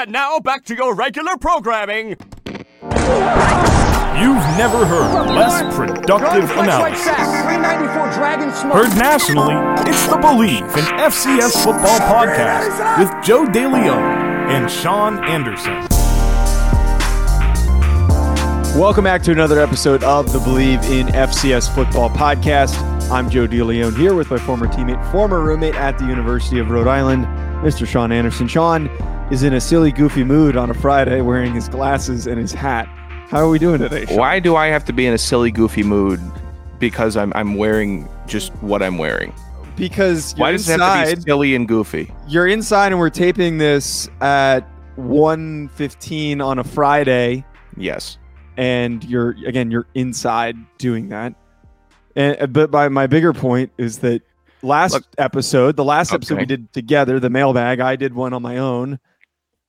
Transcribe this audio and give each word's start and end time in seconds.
And 0.00 0.12
now 0.12 0.40
back 0.40 0.64
to 0.64 0.74
your 0.74 0.94
regular 0.94 1.36
programming. 1.36 2.08
You've 2.08 2.16
never 4.56 4.86
heard 4.86 5.26
less 5.26 5.76
productive 5.76 6.50
analysis. 6.52 7.06
Heard 8.72 8.96
nationally, 8.96 9.56
it's 9.86 10.06
the 10.06 10.16
Bleav 10.16 10.62
in 10.62 10.84
FCS 10.98 11.62
Football 11.62 11.98
podcast 11.98 12.98
with 12.98 13.10
Joe 13.22 13.44
DeLeon 13.44 14.48
and 14.48 14.70
Sean 14.70 15.22
Anderson. 15.28 15.86
Welcome 18.80 19.04
back 19.04 19.22
to 19.24 19.32
another 19.32 19.60
episode 19.60 20.02
of 20.02 20.32
the 20.32 20.38
Bleav 20.38 20.82
in 20.84 21.08
FCS 21.08 21.74
Football 21.74 22.08
podcast. 22.08 22.80
I'm 23.10 23.28
Joe 23.28 23.46
DeLeon 23.46 23.94
here 23.98 24.14
with 24.14 24.30
my 24.30 24.38
former 24.38 24.66
teammate, 24.66 25.12
former 25.12 25.40
roommate 25.42 25.74
at 25.74 25.98
the 25.98 26.06
University 26.06 26.58
of 26.58 26.70
Rhode 26.70 26.88
Island, 26.88 27.26
Mr. 27.62 27.86
Sean 27.86 28.10
Anderson. 28.10 28.48
Sean 28.48 28.86
is 29.30 29.42
in 29.42 29.52
a 29.54 29.60
silly, 29.60 29.92
goofy 29.92 30.24
mood 30.24 30.56
on 30.56 30.70
a 30.70 30.74
Friday 30.74 31.20
wearing 31.20 31.54
his 31.54 31.68
glasses 31.68 32.26
and 32.26 32.38
his 32.38 32.52
hat. 32.52 32.86
How 33.28 33.38
are 33.46 33.48
we 33.48 33.58
doing 33.58 33.78
today? 33.80 34.06
Sean? 34.06 34.16
Why 34.16 34.40
do 34.40 34.56
I 34.56 34.66
have 34.68 34.84
to 34.86 34.92
be 34.92 35.06
in 35.06 35.12
a 35.12 35.18
silly, 35.18 35.50
goofy 35.50 35.82
mood? 35.82 36.20
Because 36.78 37.16
I'm 37.16 37.32
I'm 37.34 37.56
wearing 37.56 38.08
just 38.26 38.52
what 38.62 38.82
I'm 38.82 38.96
wearing. 38.96 39.34
Because 39.76 40.34
Why 40.36 40.52
does 40.52 40.68
it 40.68 40.80
have 40.80 41.10
to 41.10 41.16
be 41.16 41.22
silly 41.22 41.54
and 41.54 41.68
goofy? 41.68 42.10
You're 42.26 42.46
inside, 42.48 42.92
and 42.92 42.98
we're 42.98 43.10
taping 43.10 43.58
this 43.58 44.08
at 44.20 44.60
1.15 44.98 46.44
on 46.44 46.58
a 46.58 46.64
Friday, 46.64 47.44
Yes. 47.76 48.18
and 48.56 49.04
you're 49.04 49.36
again 49.46 49.70
you're 49.70 49.86
inside 49.94 50.56
doing 50.78 51.10
that. 51.10 51.34
And 52.16 52.52
but 52.52 52.70
by 52.70 52.88
my 52.88 53.06
bigger 53.06 53.32
point 53.34 53.70
is 53.78 53.98
that 53.98 54.22
last 54.62 54.92
Look- 54.92 55.04
episode, 55.18 55.76
the 55.76 55.84
last 55.84 56.12
episode 56.12 56.38
we 56.38 56.46
did 56.46 56.72
together, 56.72 57.18
the 57.20 57.30
mailbag, 57.30 57.80
I 57.80 57.96
did 57.96 58.14
one 58.14 58.32
on 58.32 58.42
my 58.42 58.58
own. 58.58 58.98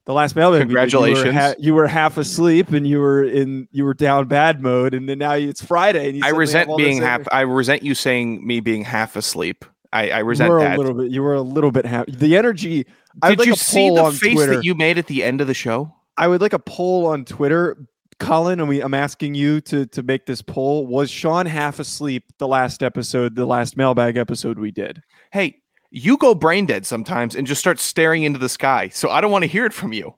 The 0.05 0.13
last 0.13 0.35
mailbag, 0.35 0.67
we 0.67 0.73
did, 0.75 0.91
you 0.91 0.99
were 0.99 1.05
Congratulations. 1.05 1.35
ha- 1.35 1.53
You 1.59 1.73
were, 1.75 1.87
half 1.87 2.17
asleep 2.17 2.69
and 2.71 2.87
you 2.87 2.99
were 2.99 3.23
in 3.23 3.67
you 3.71 3.85
were 3.85 3.93
down 3.93 4.27
bad 4.27 4.61
mode, 4.61 4.93
and 4.95 5.07
then 5.07 5.19
now 5.19 5.33
it's 5.33 5.63
Friday. 5.63 6.09
And 6.09 6.17
you 6.17 6.23
I 6.25 6.29
resent 6.29 6.75
being 6.75 7.01
half. 7.01 7.21
I 7.31 7.41
resent 7.41 7.83
you 7.83 7.93
saying 7.93 8.45
me 8.45 8.59
being 8.61 8.83
half 8.83 9.15
asleep. 9.15 9.63
I, 9.93 10.09
I 10.09 10.17
You 10.19 10.25
resent 10.25 10.49
were 10.49 10.59
that. 10.59 10.75
a 10.75 10.77
little 10.81 10.95
bit. 10.95 11.11
You 11.11 11.21
were 11.21 11.35
a 11.35 11.41
little 11.41 11.71
bit 11.71 11.85
happy. 11.85 12.13
The 12.13 12.35
energy. 12.35 12.87
I 13.21 13.29
would 13.29 13.37
Did 13.37 13.39
like 13.39 13.47
you 13.49 13.55
see 13.55 13.93
the 13.93 14.11
face 14.11 14.33
Twitter. 14.33 14.55
that 14.55 14.63
you 14.65 14.73
made 14.73 14.97
at 14.97 15.05
the 15.07 15.23
end 15.23 15.39
of 15.41 15.47
the 15.47 15.53
show? 15.53 15.93
I 16.17 16.27
would 16.27 16.41
like 16.41 16.53
a 16.53 16.59
poll 16.59 17.05
on 17.07 17.23
Twitter, 17.25 17.77
Colin, 18.21 18.59
and 18.59 18.69
we 18.69 18.81
I'm 18.81 18.93
asking 18.93 19.35
you 19.35 19.59
to 19.61 19.85
to 19.87 20.03
make 20.03 20.25
this 20.27 20.41
poll. 20.41 20.85
Was 20.85 21.09
Sean 21.09 21.45
half 21.45 21.79
asleep 21.79 22.23
the 22.37 22.47
last 22.47 22.83
episode, 22.83 23.35
the 23.35 23.45
last 23.45 23.75
mailbag 23.75 24.15
episode 24.15 24.59
we 24.59 24.71
did? 24.71 25.01
Hey, 25.31 25.57
you 25.89 26.17
go 26.17 26.35
brain 26.35 26.65
dead 26.65 26.85
sometimes 26.85 27.35
and 27.35 27.47
just 27.47 27.59
start 27.59 27.79
staring 27.79 28.23
into 28.23 28.39
the 28.39 28.47
sky. 28.47 28.89
So 28.89 29.09
I 29.09 29.19
don't 29.21 29.31
want 29.31 29.43
to 29.43 29.47
hear 29.47 29.65
it 29.65 29.73
from 29.73 29.91
you. 29.91 30.15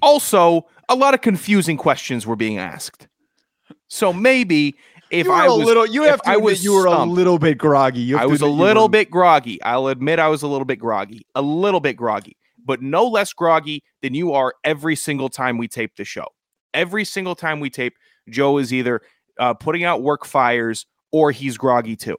Also, 0.00 0.66
a 0.88 0.94
lot 0.94 1.14
of 1.14 1.20
confusing 1.20 1.76
questions 1.76 2.26
were 2.26 2.36
being 2.36 2.56
asked. 2.56 3.08
So 3.88 4.12
maybe 4.12 4.76
if 5.10 5.28
I 5.28 5.46
a 5.46 5.54
was 5.54 5.66
little, 5.66 5.84
you 5.84 6.04
have 6.04 6.22
to 6.22 6.30
I 6.30 6.36
was 6.36 6.64
you 6.64 6.74
were 6.74 6.86
a 6.86 7.04
little 7.04 7.38
bit 7.38 7.58
groggy. 7.58 8.14
I 8.14 8.24
was 8.24 8.40
a 8.40 8.46
little 8.46 8.88
bit 8.88 9.10
groggy. 9.10 9.60
I'll 9.62 9.88
admit 9.88 10.20
I 10.20 10.28
was 10.28 10.42
a 10.42 10.46
little 10.46 10.64
bit 10.64 10.78
groggy, 10.78 11.26
a 11.34 11.42
little 11.42 11.80
bit 11.80 11.96
groggy, 11.96 12.36
but 12.70 12.80
no 12.80 13.04
less 13.04 13.32
groggy 13.32 13.82
than 14.00 14.14
you 14.14 14.32
are 14.32 14.54
every 14.62 14.94
single 14.94 15.28
time 15.28 15.58
we 15.58 15.66
tape 15.66 15.96
the 15.96 16.04
show. 16.04 16.24
Every 16.72 17.04
single 17.04 17.34
time 17.34 17.58
we 17.58 17.68
tape, 17.68 17.94
Joe 18.28 18.58
is 18.58 18.72
either 18.72 19.00
uh, 19.40 19.54
putting 19.54 19.82
out 19.82 20.02
work 20.02 20.24
fires 20.24 20.86
or 21.10 21.32
he's 21.32 21.58
groggy 21.58 21.96
too. 21.96 22.16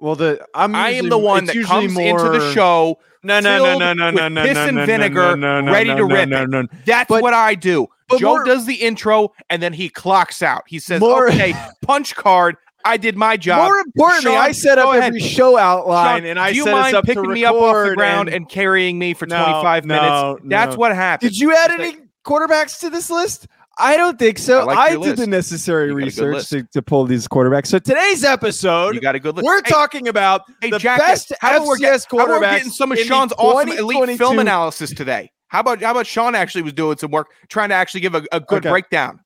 Well, 0.00 0.16
the 0.16 0.44
I'm. 0.52 0.74
I 0.74 0.90
am 0.90 1.10
the 1.10 1.16
one 1.16 1.44
that 1.44 1.54
comes 1.64 1.96
into 1.96 2.28
the 2.28 2.52
show. 2.52 2.98
No, 3.22 3.38
no, 3.38 3.56
no, 3.58 3.78
no, 3.78 3.92
no, 3.92 4.10
no, 4.10 4.26
no, 4.28 4.42
piss 4.42 4.54
no, 4.56 4.66
and 4.66 4.76
no, 4.78 4.84
vinegar, 4.84 5.36
no, 5.36 5.60
no, 5.60 5.72
ready 5.72 5.90
no, 5.90 5.96
to 5.98 6.08
no, 6.08 6.14
rip 6.14 6.28
no, 6.50 6.60
it. 6.60 6.70
That's 6.84 7.08
But- 7.08 7.22
what 7.22 7.34
I 7.34 7.54
do. 7.54 7.86
Joe 8.18 8.34
more- 8.34 8.44
does 8.44 8.66
the 8.66 8.74
intro 8.74 9.32
and 9.48 9.62
then 9.62 9.72
he 9.72 9.88
clocks 9.88 10.42
out. 10.42 10.64
He 10.66 10.80
says, 10.80 11.00
More- 11.00 11.28
"Okay, 11.28 11.54
punch 11.82 12.16
card. 12.16 12.56
I 12.84 12.96
did 12.96 13.16
my 13.16 13.36
job." 13.36 13.64
More 13.64 13.78
importantly, 13.78 14.32
Sean, 14.32 14.40
I 14.40 14.52
set 14.52 14.78
up 14.78 14.90
ahead. 14.90 15.04
every 15.04 15.20
show 15.20 15.56
outline, 15.56 16.20
Sean, 16.22 16.26
and 16.26 16.38
I 16.38 16.50
do 16.52 16.56
you 16.58 16.64
set 16.64 16.74
us 16.74 16.80
mind 16.82 16.96
up 16.96 17.04
picking 17.04 17.30
me 17.32 17.44
up 17.44 17.54
off 17.54 17.88
the 17.88 17.94
ground 17.94 18.28
and- 18.28 18.36
and, 18.36 18.48
carrying 18.48 18.98
me 18.98 19.14
for 19.14 19.26
No, 19.26 19.42
25 19.42 19.84
no, 19.84 19.94
minutes? 19.94 20.42
That's 20.48 20.72
no. 20.74 20.78
what 20.78 20.94
happened. 20.94 21.30
Did 21.32 21.38
you 21.40 21.54
add 21.56 21.70
It's 21.72 21.80
any 21.96 21.98
quarterbacks 22.24 22.80
to 22.80 22.90
this 22.90 23.10
list? 23.10 23.46
I 23.76 23.96
don't 23.96 24.16
think 24.20 24.38
so. 24.38 24.68
I 24.68 24.72
I, 24.72 24.74
like 24.74 24.92
your 24.92 25.02
did 25.02 25.16
the 25.16 25.26
necessary 25.26 25.88
You 25.88 25.98
got 25.98 26.06
a 26.08 26.10
good 26.14 26.26
research 26.36 26.48
to, 26.50 26.62
to 26.74 26.82
pull 26.82 27.06
these 27.06 27.26
quarterbacks. 27.26 27.66
So 27.66 27.80
today's 27.80 28.22
episode, 28.22 28.94
You 28.94 29.00
got 29.00 29.16
a 29.16 29.18
good 29.18 29.34
list. 29.34 29.44
we're 29.44 29.62
Hey, 29.64 29.70
talking 29.70 30.06
about 30.06 30.42
Hey, 30.60 30.70
the 30.70 30.78
Jack, 30.78 31.00
best 31.00 31.32
how 31.40 31.56
about 31.56 31.66
we're, 31.66 31.78
get- 31.78 31.92
FCS 31.94 32.06
how 32.16 32.24
about 32.24 32.40
we're 32.40 32.40
getting 32.40 32.70
some 32.70 32.92
of 32.92 32.98
Sean's 33.00 33.32
awesome 33.36 33.70
elite 33.70 34.16
film 34.16 34.38
analysis 34.38 34.90
today? 34.94 35.32
How 35.48 35.58
about 35.60 35.82
how 35.82 35.90
about 35.90 36.06
Sean 36.06 36.36
actually 36.36 36.62
was 36.62 36.72
doing 36.72 36.98
some 36.98 37.10
work 37.10 37.28
trying 37.48 37.70
to 37.70 37.74
actually 37.74 38.00
give 38.02 38.14
a, 38.14 38.22
a 38.30 38.38
good 38.38 38.58
Okay. 38.58 38.70
breakdown? 38.70 39.18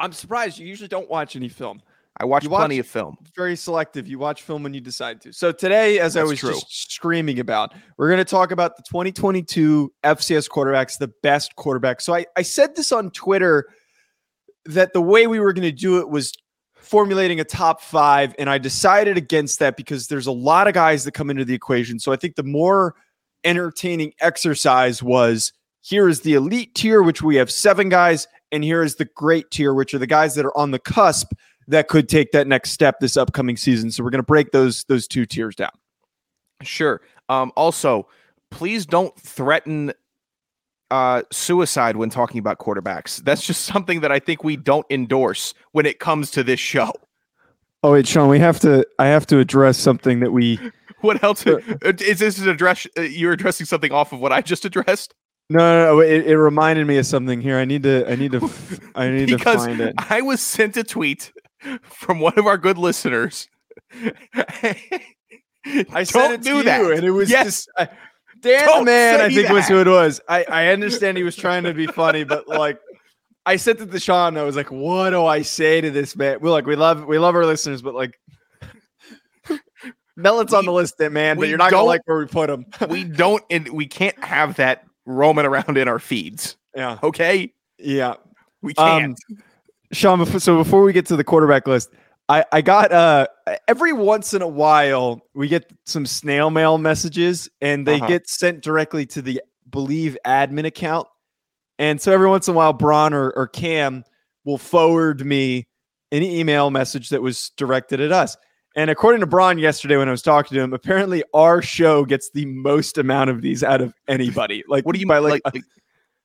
I'm 0.00 0.12
surprised 0.12 0.58
you 0.58 0.66
usually 0.66 0.88
don't 0.88 1.08
watch 1.08 1.36
any 1.36 1.48
film. 1.48 1.82
I 2.18 2.24
watch, 2.26 2.44
You 2.44 2.50
plenty 2.50 2.78
of 2.78 2.86
film. 2.86 3.16
Very 3.34 3.56
selective. 3.56 4.06
You 4.06 4.18
watch 4.18 4.42
film 4.42 4.62
when 4.62 4.74
you 4.74 4.80
decide 4.80 5.20
to. 5.22 5.32
So 5.32 5.50
today, 5.50 5.98
as 5.98 6.16
I 6.16 6.22
was 6.22 6.38
true. 6.38 6.50
just 6.50 6.92
screaming 6.92 7.40
about, 7.40 7.72
we're 7.96 8.08
going 8.08 8.18
to 8.18 8.24
talk 8.24 8.50
about 8.50 8.76
the 8.76 8.82
2022 8.82 9.92
FCS 10.04 10.48
quarterbacks, 10.48 10.98
the 10.98 11.10
best 11.22 11.56
quarterbacks. 11.56 12.02
So 12.02 12.14
I, 12.14 12.26
I 12.36 12.42
said 12.42 12.76
this 12.76 12.92
on 12.92 13.10
Twitter 13.10 13.66
that 14.66 14.92
the 14.92 15.00
way 15.00 15.26
we 15.26 15.40
were 15.40 15.52
going 15.52 15.62
to 15.62 15.72
do 15.72 15.98
it 16.00 16.08
was 16.08 16.32
formulating 16.74 17.40
a 17.40 17.44
top 17.44 17.80
five, 17.80 18.34
and 18.38 18.50
I 18.50 18.58
decided 18.58 19.16
against 19.16 19.58
that 19.60 19.76
because 19.76 20.08
there's 20.08 20.26
a 20.26 20.32
lot 20.32 20.68
of 20.68 20.74
guys 20.74 21.04
that 21.04 21.12
come 21.12 21.30
into 21.30 21.44
the 21.44 21.54
equation. 21.54 21.98
So 21.98 22.12
I 22.12 22.16
think 22.16 22.36
the 22.36 22.42
more 22.42 22.94
entertaining 23.44 24.12
exercise 24.20 25.02
was 25.02 25.52
here 25.80 26.08
is 26.08 26.20
the 26.20 26.34
elite 26.34 26.74
tier, 26.74 27.02
which 27.02 27.22
we 27.22 27.36
have 27.36 27.50
seven 27.50 27.88
guys, 27.88 28.28
and 28.52 28.62
here 28.62 28.82
is 28.82 28.96
the 28.96 29.06
great 29.16 29.50
tier, 29.50 29.72
which 29.72 29.94
are 29.94 29.98
the 29.98 30.06
guys 30.06 30.34
that 30.34 30.44
are 30.44 30.56
on 30.56 30.70
the 30.70 30.78
cusp 30.78 31.32
that 31.68 31.88
could 31.88 32.08
take 32.08 32.32
that 32.32 32.46
next 32.46 32.70
step 32.70 33.00
this 33.00 33.16
upcoming 33.16 33.56
season. 33.56 33.90
So 33.90 34.02
we're 34.02 34.10
going 34.10 34.18
to 34.18 34.26
break 34.26 34.52
those 34.52 34.84
those 34.84 35.06
two 35.06 35.26
tiers 35.26 35.54
down. 35.54 35.72
Sure. 36.62 37.00
Um, 37.28 37.52
also, 37.56 38.08
please 38.50 38.86
don't 38.86 39.18
threaten 39.18 39.92
uh, 40.90 41.22
suicide 41.32 41.96
when 41.96 42.10
talking 42.10 42.38
about 42.38 42.58
quarterbacks. 42.58 43.22
That's 43.24 43.44
just 43.44 43.64
something 43.72 44.00
that 44.00 44.12
I 44.12 44.18
think 44.18 44.44
we 44.44 44.56
don't 44.56 44.86
endorse 44.90 45.54
when 45.72 45.86
it 45.86 45.98
comes 45.98 46.30
to 46.32 46.44
this 46.44 46.60
show. 46.60 46.92
Oh 47.82 47.92
wait, 47.92 48.06
Sean, 48.06 48.28
we 48.28 48.38
have 48.38 48.60
to. 48.60 48.86
I 48.98 49.06
have 49.06 49.26
to 49.26 49.38
address 49.38 49.78
something 49.78 50.20
that 50.20 50.32
we. 50.32 50.60
What 51.00 51.20
else 51.24 51.44
uh, 51.44 51.58
is 51.82 52.20
this 52.20 52.38
an 52.38 52.48
address? 52.48 52.86
Uh, 52.96 53.00
you're 53.00 53.32
addressing 53.32 53.66
something 53.66 53.90
off 53.90 54.12
of 54.12 54.20
what 54.20 54.30
I 54.30 54.40
just 54.40 54.64
addressed 54.64 55.12
No, 55.50 55.58
no, 55.58 55.96
no 55.96 56.00
it, 56.00 56.28
it 56.28 56.38
reminded 56.38 56.86
me 56.86 56.96
of 56.96 57.06
something 57.06 57.40
here. 57.40 57.58
I 57.58 57.64
need 57.64 57.82
to. 57.82 58.08
I 58.08 58.14
need 58.14 58.30
to. 58.30 58.48
I 58.94 59.10
need 59.10 59.30
to 59.30 59.38
find 59.38 59.80
it. 59.80 59.96
I 59.98 60.22
was 60.22 60.40
sent 60.40 60.76
a 60.76 60.84
tweet 60.84 61.32
from 61.84 62.20
one 62.20 62.38
of 62.38 62.46
our 62.46 62.58
good 62.58 62.78
listeners. 62.78 63.48
I 63.92 64.74
Don't 66.24 66.32
it 66.34 66.42
do 66.42 66.58
to 66.58 66.64
that. 66.64 66.80
you, 66.80 66.92
and 66.92 67.04
it 67.04 67.10
was 67.10 67.30
Yes. 67.30 67.44
just. 67.46 67.70
I, 67.76 67.88
Dan 68.40 68.66
Don't 68.66 68.78
the 68.80 68.84
man, 68.90 69.20
I 69.20 69.28
think 69.32 69.48
was 69.50 69.68
who 69.68 69.78
it 69.80 69.86
was. 69.86 70.20
I, 70.28 70.42
I 70.44 70.66
understand 70.72 71.16
he 71.16 71.22
was 71.22 71.36
trying 71.36 71.62
to 71.62 71.72
be 71.72 71.86
funny, 71.86 72.24
but 72.24 72.48
like, 72.48 72.80
I 73.46 73.54
it 73.80 73.92
to 73.92 74.00
Sean. 74.00 74.36
I 74.36 74.42
was 74.42 74.56
like, 74.56 74.72
"What 74.72 75.10
do 75.10 75.24
I 75.24 75.42
say 75.42 75.80
to 75.80 75.90
this 75.92 76.16
man?" 76.16 76.38
We're 76.40 76.50
like, 76.50 76.66
we 76.66 76.74
love, 76.74 77.04
we 77.06 77.20
love 77.20 77.36
our 77.36 77.46
listeners, 77.46 77.82
but 77.82 77.94
like, 77.94 78.18
Melon's 80.16 80.52
on 80.52 80.64
the 80.64 80.72
list, 80.72 80.98
there, 80.98 81.10
man. 81.10 81.38
But 81.38 81.48
you're 81.48 81.58
not 81.58 81.70
gonna 81.70 81.84
like 81.84 82.00
where 82.06 82.18
we 82.18 82.26
put 82.26 82.50
him. 82.50 82.66
we 82.88 83.04
don't 83.04 83.42
and 83.48 83.68
we 83.68 83.86
can't 83.86 84.18
have 84.24 84.56
that 84.56 84.84
roaming 85.06 85.46
around 85.46 85.78
in 85.78 85.86
our 85.86 86.00
feeds. 86.00 86.56
yeah, 86.74 86.98
Okay, 87.02 87.52
yeah. 87.78 88.14
we 88.60 88.74
Um, 88.74 89.00
can't. 89.00 89.18
Sean, 89.92 90.24
so 90.40 90.56
before 90.56 90.82
we 90.82 90.92
get 90.92 91.06
to 91.06 91.16
the 91.16 91.24
quarterback 91.24 91.66
list, 91.66 91.90
I, 92.28 92.44
I 92.52 92.62
got 92.62 92.92
uh 92.92 93.26
every 93.68 93.92
once 93.92 94.32
in 94.32 94.42
a 94.42 94.48
while 94.48 95.20
we 95.34 95.48
get 95.48 95.70
some 95.84 96.06
snail 96.06 96.50
mail 96.50 96.78
messages 96.78 97.48
and 97.60 97.86
they 97.86 97.96
Uh-huh. 97.96 98.06
get 98.06 98.28
sent 98.28 98.62
directly 98.62 99.04
to 99.06 99.20
the 99.22 99.42
Bleav 99.68 100.16
admin 100.26 100.64
account. 100.64 101.08
And 101.78 102.00
so 102.00 102.12
every 102.12 102.28
once 102.28 102.48
in 102.48 102.54
a 102.54 102.56
while, 102.56 102.72
Braun 102.72 103.12
or, 103.12 103.30
or 103.30 103.48
Cam 103.48 104.04
will 104.44 104.58
forward 104.58 105.26
me 105.26 105.66
an 106.10 106.22
email 106.22 106.70
message 106.70 107.08
that 107.08 107.22
was 107.22 107.50
directed 107.56 108.00
at 108.00 108.12
us. 108.12 108.36
And 108.76 108.88
according 108.88 109.20
to 109.20 109.26
Braun 109.26 109.58
yesterday 109.58 109.96
when 109.96 110.08
I 110.08 110.12
was 110.12 110.22
talking 110.22 110.56
to 110.56 110.62
him, 110.62 110.72
apparently 110.72 111.22
our 111.34 111.60
show 111.60 112.04
gets 112.04 112.30
the 112.30 112.46
most 112.46 112.96
amount 112.98 113.30
of 113.30 113.42
these 113.42 113.62
out 113.62 113.80
of 113.80 113.92
anybody. 114.08 114.62
Like 114.68 114.86
what 114.86 114.94
do 114.94 115.00
you 115.00 115.06
by 115.06 115.18
like, 115.18 115.42
Like, 115.44 115.54
like 115.54 115.64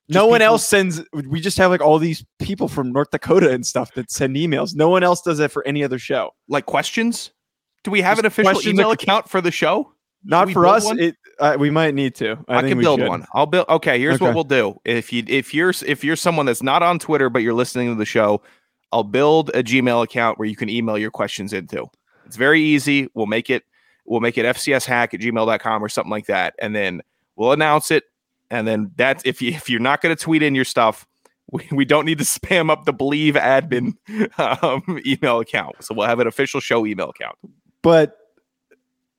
no 0.09 0.25
one 0.27 0.39
people- 0.39 0.53
else 0.53 0.67
sends 0.67 1.01
we 1.13 1.39
just 1.39 1.57
have 1.57 1.71
like 1.71 1.81
all 1.81 1.99
these 1.99 2.25
people 2.39 2.67
from 2.67 2.91
north 2.91 3.09
dakota 3.11 3.49
and 3.51 3.65
stuff 3.65 3.93
that 3.93 4.09
send 4.11 4.35
emails 4.35 4.75
no 4.75 4.89
one 4.89 5.03
else 5.03 5.21
does 5.21 5.37
that 5.37 5.51
for 5.51 5.65
any 5.67 5.83
other 5.83 5.99
show 5.99 6.31
like 6.47 6.65
questions? 6.65 7.31
Do 7.83 7.91
we 7.91 8.01
have 8.01 8.17
Just 8.17 8.37
an 8.37 8.45
official 8.45 8.69
email 8.69 8.91
account 8.91 9.29
for 9.29 9.39
the 9.41 9.51
show? 9.51 9.93
not 10.23 10.51
for 10.51 10.65
us 10.65 10.89
it 10.97 11.15
uh, 11.39 11.55
we 11.59 11.69
might 11.69 11.93
need 11.93 12.15
to 12.15 12.35
i, 12.47 12.57
I, 12.57 12.61
can 12.63 12.79
build 12.79 12.99
should. 12.99 13.07
one. 13.07 13.25
I'll 13.35 13.45
build. 13.45 13.67
Okay, 13.69 13.99
here's 13.99 14.15
Okay. 14.15 14.25
what 14.25 14.33
we'll 14.33 14.43
do. 14.43 14.75
If 14.85 15.13
you 15.13 15.23
if 15.27 15.53
you're 15.53 15.71
if 15.85 16.03
you're 16.03 16.15
someone 16.15 16.47
that's 16.47 16.63
not 16.63 16.81
on 16.81 16.97
Twitter 16.97 17.29
but 17.29 17.43
you're 17.43 17.53
listening 17.53 17.89
to 17.89 17.95
the 17.95 18.05
show, 18.05 18.41
I'll 18.91 19.03
build 19.03 19.49
a 19.53 19.61
Gmail 19.61 20.03
account 20.03 20.39
where 20.39 20.47
you 20.47 20.55
can 20.55 20.67
email 20.69 20.97
your 20.97 21.11
questions 21.11 21.53
into. 21.53 21.85
It's 22.25 22.35
very 22.35 22.61
easy. 22.61 23.07
We'll 23.13 23.27
make 23.27 23.51
it 23.51 23.63
we'll 24.05 24.19
make 24.19 24.37
it 24.39 24.45
fcshack 24.45 25.13
at 25.13 25.19
gmail.com 25.19 25.83
or 25.83 25.89
something 25.89 26.09
like 26.11 26.25
that, 26.25 26.55
and 26.59 26.75
then 26.75 27.01
we'll 27.35 27.51
announce 27.51 27.91
it 27.91 28.05
And 28.49 28.67
then 28.67 28.91
that's 28.95 29.23
if 29.25 29.41
you 29.41 29.51
if 29.51 29.69
you're 29.69 29.79
not 29.79 30.01
going 30.01 30.15
to 30.15 30.21
tweet 30.21 30.43
in 30.43 30.55
your 30.55 30.65
stuff, 30.65 31.05
we, 31.51 31.67
we 31.71 31.85
don't 31.85 32.05
need 32.05 32.17
to 32.19 32.23
spam 32.25 32.69
up 32.69 32.85
the 32.85 32.93
Bleav 32.93 33.33
admin 33.33 33.93
um, 34.63 35.01
email 35.05 35.39
account. 35.39 35.75
So 35.83 35.93
we'll 35.93 36.07
have 36.07 36.19
an 36.19 36.27
official 36.27 36.59
show 36.59 36.85
email 36.85 37.09
account. 37.09 37.37
But 37.81 38.17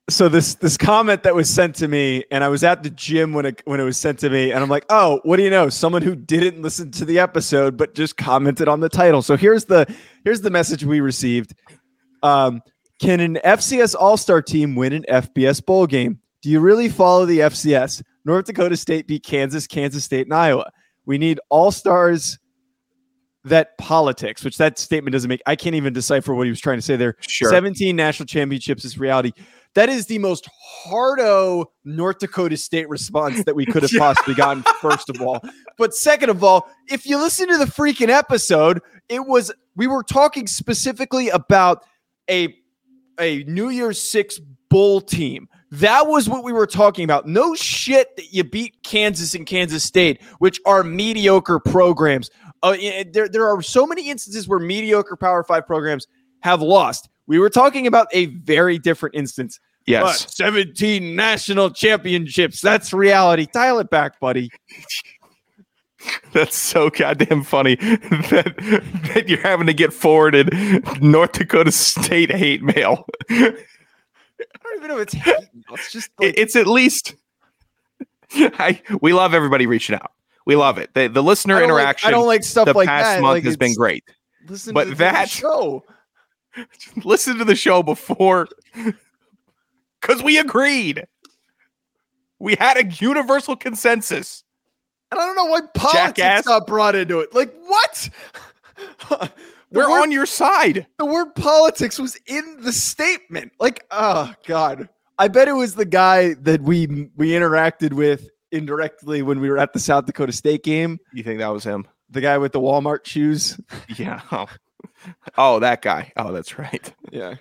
so 0.09 0.27
this 0.27 0.55
this 0.55 0.77
comment 0.77 1.23
that 1.23 1.35
was 1.35 1.49
sent 1.49 1.75
to 1.75 1.87
me, 1.87 2.23
and 2.31 2.43
I 2.43 2.49
was 2.49 2.63
at 2.63 2.83
the 2.83 2.89
gym 2.89 3.33
when 3.33 3.45
it 3.45 3.61
when 3.65 3.79
it 3.79 3.83
was 3.83 3.97
sent 3.97 4.19
to 4.19 4.29
me, 4.29 4.51
and 4.51 4.63
I'm 4.63 4.69
like, 4.69 4.85
oh, 4.89 5.19
what 5.23 5.37
do 5.37 5.43
you 5.43 5.49
know? 5.49 5.69
Someone 5.69 6.01
who 6.01 6.15
didn't 6.15 6.61
listen 6.61 6.91
to 6.91 7.05
the 7.05 7.19
episode 7.19 7.77
but 7.77 7.93
just 7.95 8.17
commented 8.17 8.67
on 8.67 8.79
the 8.79 8.89
title. 8.89 9.21
So 9.21 9.37
here's 9.37 9.65
the 9.65 9.85
here's 10.23 10.41
the 10.41 10.49
message 10.49 10.83
we 10.83 10.99
received. 10.99 11.53
Um, 12.23 12.61
can 12.99 13.19
an 13.19 13.39
FCS 13.45 13.95
All 13.97 14.17
Star 14.17 14.41
team 14.41 14.75
win 14.75 14.93
an 14.93 15.05
FBS 15.09 15.65
bowl 15.65 15.87
game? 15.87 16.19
Do 16.41 16.49
you 16.49 16.59
really 16.59 16.89
follow 16.89 17.25
the 17.25 17.39
FCS? 17.39 18.01
North 18.29 18.45
Dakota 18.45 18.77
State 18.77 19.07
beat 19.07 19.23
Kansas, 19.23 19.65
Kansas 19.65 20.03
State, 20.03 20.27
and 20.27 20.33
Iowa. 20.33 20.71
We 21.05 21.17
need 21.17 21.39
all 21.49 21.71
stars 21.71 22.37
that 23.43 23.75
politics, 23.79 24.43
which 24.43 24.57
that 24.57 24.77
statement 24.77 25.13
doesn't 25.13 25.27
make. 25.27 25.41
I 25.47 25.55
can't 25.55 25.75
even 25.75 25.93
decipher 25.93 26.35
what 26.35 26.45
he 26.45 26.51
was 26.51 26.59
trying 26.59 26.77
to 26.77 26.83
say 26.83 26.95
there. 26.95 27.15
Sure. 27.21 27.49
17 27.49 27.95
national 27.95 28.27
championships 28.27 28.85
is 28.85 28.99
reality. 28.99 29.31
That 29.73 29.89
is 29.89 30.05
the 30.05 30.19
most 30.19 30.47
hardo 30.61 31.71
North 31.83 32.19
Dakota 32.19 32.55
State 32.55 32.87
response 32.87 33.43
that 33.45 33.55
we 33.55 33.65
could 33.65 33.81
have 33.81 33.91
possibly 33.97 34.35
gotten, 34.35 34.61
first 34.79 35.09
of 35.09 35.19
all. 35.21 35.41
But 35.79 35.95
second 35.95 36.29
of 36.29 36.43
all, 36.43 36.69
if 36.87 37.07
you 37.07 37.17
listen 37.17 37.47
to 37.47 37.57
the 37.57 37.65
freaking 37.65 38.09
episode, 38.09 38.79
it 39.09 39.25
was 39.25 39.51
we 39.75 39.87
were 39.87 40.03
talking 40.03 40.45
specifically 40.45 41.29
about 41.29 41.83
a 42.29 42.55
a 43.19 43.43
New 43.45 43.69
Year's 43.69 43.99
Six 43.99 44.39
bowl 44.69 45.01
team. 45.01 45.47
That 45.71 46.07
was 46.07 46.27
what 46.27 46.43
we 46.43 46.51
were 46.51 46.67
talking 46.67 47.03
about. 47.03 47.27
No 47.27 47.53
shit 47.55 48.15
that 48.15 48.33
you 48.33 48.43
beat 48.43 48.81
Kansas 48.83 49.35
and 49.35 49.45
Kansas 49.45 49.83
State, 49.83 50.21
which 50.39 50.59
are 50.65 50.83
mediocre 50.83 51.59
programs. 51.59 52.29
Uh, 52.63 52.75
there, 53.11 53.29
there 53.29 53.47
are 53.47 53.61
so 53.61 53.85
many 53.85 54.09
instances 54.09 54.47
where 54.47 54.59
mediocre 54.59 55.15
Power 55.15 55.43
Five 55.43 55.67
programs 55.67 56.07
have 56.41 56.61
lost. 56.61 57.09
We 57.27 57.39
were 57.39 57.49
talking 57.49 57.85
about 57.85 58.07
a 58.11 58.27
very 58.27 58.79
different 58.79 59.15
instance. 59.15 59.59
Yes. 59.85 60.23
But 60.23 60.31
17 60.31 61.15
national 61.15 61.71
championships. 61.71 62.61
That's 62.61 62.93
reality. 62.93 63.47
Dial 63.51 63.79
it 63.79 63.89
back, 63.89 64.19
buddy. 64.19 64.51
That's 66.31 66.55
so 66.55 66.89
goddamn 66.89 67.43
funny 67.43 67.75
that, 67.81 68.53
that 69.13 69.27
you're 69.27 69.41
having 69.41 69.67
to 69.67 69.73
get 69.73 69.91
forwarded 69.91 70.53
North 71.01 71.33
Dakota 71.33 71.71
State 71.71 72.31
hate 72.31 72.61
mail. 72.61 73.05
I 74.39 74.45
don't 74.63 74.77
even 74.77 74.87
know 74.89 74.97
if 74.97 75.03
it's 75.03 75.13
hate 75.13 75.35
mail. 75.53 75.63
It's 75.73 75.91
just 75.91 76.09
like, 76.19 76.33
it's 76.37 76.55
at 76.55 76.67
least 76.67 77.15
I 78.33 78.81
we 79.01 79.13
love 79.13 79.33
everybody 79.33 79.65
reaching 79.67 79.95
out. 79.95 80.11
We 80.45 80.55
love 80.55 80.77
it. 80.77 80.93
The, 80.93 81.07
the 81.07 81.21
listener 81.23 81.57
I 81.57 81.59
don't 81.61 81.69
like- 81.69 81.79
interaction 81.79 82.07
I 82.07 82.11
don't 82.11 82.25
like 82.27 82.43
stuff 82.43 82.65
the 82.65 82.73
like 82.73 82.87
past 82.87 83.05
that. 83.17 83.21
month 83.21 83.35
Like, 83.35 83.43
has 83.43 83.57
been 83.57 83.73
great. 83.75 84.03
Listen 84.47 84.73
but 84.73 84.85
to 84.85 84.89
the 84.91 84.95
that- 84.95 85.29
show. 85.29 85.83
Listen 87.03 87.37
to 87.37 87.45
the 87.45 87.55
show 87.55 87.83
before 87.83 88.47
because 90.01 90.23
we 90.23 90.37
agreed. 90.39 91.05
We 92.39 92.55
had 92.55 92.77
a 92.77 92.85
universal 92.87 93.55
consensus. 93.55 94.43
And 95.11 95.19
I 95.19 95.25
don't 95.25 95.35
know 95.35 95.45
why 95.45 95.61
politics 95.73 96.17
Jackass. 96.19 96.45
got 96.45 96.65
brought 96.67 96.95
into 96.95 97.19
it. 97.19 97.33
Like 97.35 97.53
what? 97.65 98.09
We're 99.71 99.89
word- 99.89 100.01
on 100.01 100.11
your 100.11 100.25
side. 100.25 100.87
the 100.97 101.05
word 101.05 101.35
politics 101.35 101.99
was 101.99 102.17
in 102.25 102.61
the 102.61 102.71
statement. 102.71 103.51
Like, 103.59 103.85
oh 103.91 104.33
god. 104.45 104.89
I 105.17 105.27
bet 105.27 105.47
it 105.49 105.53
was 105.53 105.75
the 105.75 105.85
guy 105.85 106.33
that 106.35 106.61
we 106.61 107.09
we 107.17 107.31
interacted 107.31 107.93
with 107.93 108.29
indirectly 108.51 109.21
when 109.21 109.39
we 109.41 109.49
were 109.49 109.57
at 109.57 109.73
the 109.73 109.79
South 109.79 110.05
Dakota 110.05 110.31
State 110.31 110.63
game. 110.63 110.97
You 111.13 111.23
think 111.23 111.39
that 111.39 111.49
was 111.49 111.63
him? 111.63 111.87
The 112.09 112.21
guy 112.21 112.37
with 112.39 112.51
the 112.53 112.59
Walmart 112.59 113.05
shoes. 113.05 113.59
Yeah. 113.97 114.21
Oh, 114.31 114.47
oh 115.37 115.59
that 115.59 115.81
guy. 115.81 116.11
Oh, 116.17 116.31
that's 116.31 116.57
right. 116.57 116.93
Yeah. 117.11 117.35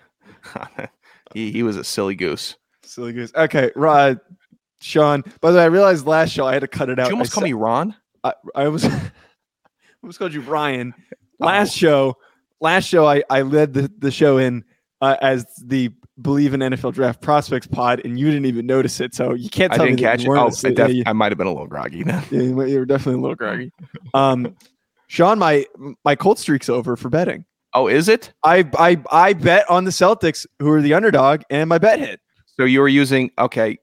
he, 1.34 1.50
he 1.52 1.62
was 1.62 1.76
a 1.76 1.84
silly 1.84 2.14
goose. 2.14 2.56
Silly 2.82 3.12
goose. 3.12 3.32
Okay, 3.34 3.70
Rod, 3.76 4.20
Sean. 4.80 5.22
By 5.40 5.50
the 5.52 5.58
way, 5.58 5.62
I 5.64 5.66
realized 5.66 6.06
last 6.06 6.32
show 6.32 6.46
I 6.46 6.54
had 6.54 6.60
to 6.60 6.68
cut 6.68 6.88
it 6.88 6.96
Did 6.96 7.02
out. 7.02 7.08
you 7.08 7.12
almost 7.14 7.32
I 7.32 7.34
call 7.34 7.40
said- 7.42 7.46
me 7.48 7.52
Ron? 7.54 7.94
I, 8.24 8.32
I 8.54 8.68
was 8.68 8.84
I 8.86 9.00
almost 10.02 10.18
called 10.18 10.34
you 10.34 10.42
Brian. 10.42 10.94
Last 11.38 11.74
show, 11.76 12.16
last 12.60 12.86
show 12.88 13.06
I, 13.06 13.22
I 13.30 13.42
led 13.42 13.74
the, 13.74 13.90
the 13.98 14.10
show 14.10 14.38
in 14.38 14.64
uh, 15.00 15.16
as 15.20 15.46
the 15.62 15.90
Bleav 16.20 16.52
in 16.52 16.60
NFL 16.60 16.94
Draft 16.94 17.20
Prospects 17.20 17.68
pod, 17.68 18.00
and 18.04 18.18
you 18.18 18.26
didn't 18.26 18.46
even 18.46 18.66
notice 18.66 19.00
it. 19.00 19.14
So 19.14 19.34
you 19.34 19.48
can't 19.48 19.72
I 19.72 19.78
didn't 19.78 19.96
me 19.96 20.02
catch 20.02 20.24
you 20.24 20.34
it. 20.34 20.38
Oh, 20.38 20.46
I, 20.48 20.70
def- 20.72 20.78
yeah, 20.78 20.86
you, 20.88 21.02
I 21.06 21.12
might 21.12 21.30
have 21.30 21.38
been 21.38 21.46
a 21.46 21.52
little 21.52 21.68
groggy 21.68 22.02
then. 22.02 22.24
yeah, 22.30 22.40
you 22.42 22.54
were- 22.54 22.66
you 22.66 22.78
were 22.80 22.86
definitely 22.86 23.20
a 23.20 23.22
little 23.22 23.36
groggy. 23.36 23.72
Um, 24.14 24.56
Sean, 25.06 25.38
my 25.38 25.64
my 26.04 26.14
cold 26.16 26.38
streak's 26.38 26.68
over 26.68 26.96
for 26.96 27.08
betting. 27.08 27.44
Oh, 27.74 27.86
is 27.86 28.08
it? 28.08 28.32
I 28.44 28.68
I 28.78 29.00
I 29.10 29.32
bet 29.34 29.68
on 29.70 29.84
the 29.84 29.90
Celtics, 29.90 30.46
who 30.58 30.70
are 30.70 30.82
the 30.82 30.94
underdog, 30.94 31.42
and 31.50 31.68
my 31.68 31.78
bet 31.78 31.98
hit. 31.98 32.20
So 32.56 32.64
you 32.64 32.80
were 32.80 32.88
using 32.88 33.30
okay. 33.38 33.78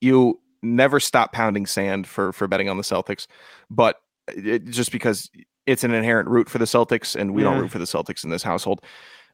You 0.00 0.40
never 0.62 0.98
stop 0.98 1.32
pounding 1.32 1.66
sand 1.66 2.06
for 2.06 2.32
for 2.32 2.48
betting 2.48 2.68
on 2.68 2.76
the 2.78 2.82
Celtics, 2.82 3.26
but 3.70 3.96
it, 4.28 4.64
just 4.64 4.90
because 4.92 5.30
it's 5.66 5.84
an 5.84 5.92
inherent 5.92 6.28
root 6.28 6.48
for 6.48 6.58
the 6.58 6.64
Celtics, 6.64 7.16
and 7.16 7.34
we 7.34 7.42
don't 7.42 7.58
root 7.58 7.70
for 7.70 7.78
the 7.78 7.84
Celtics 7.84 8.24
in 8.24 8.30
this 8.30 8.42
household. 8.42 8.82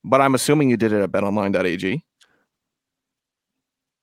But 0.05 0.21
I'm 0.21 0.35
assuming 0.35 0.71
you 0.71 0.77
did 0.77 0.93
it 0.93 1.01
at 1.03 1.13
betonline.ag. 1.13 2.05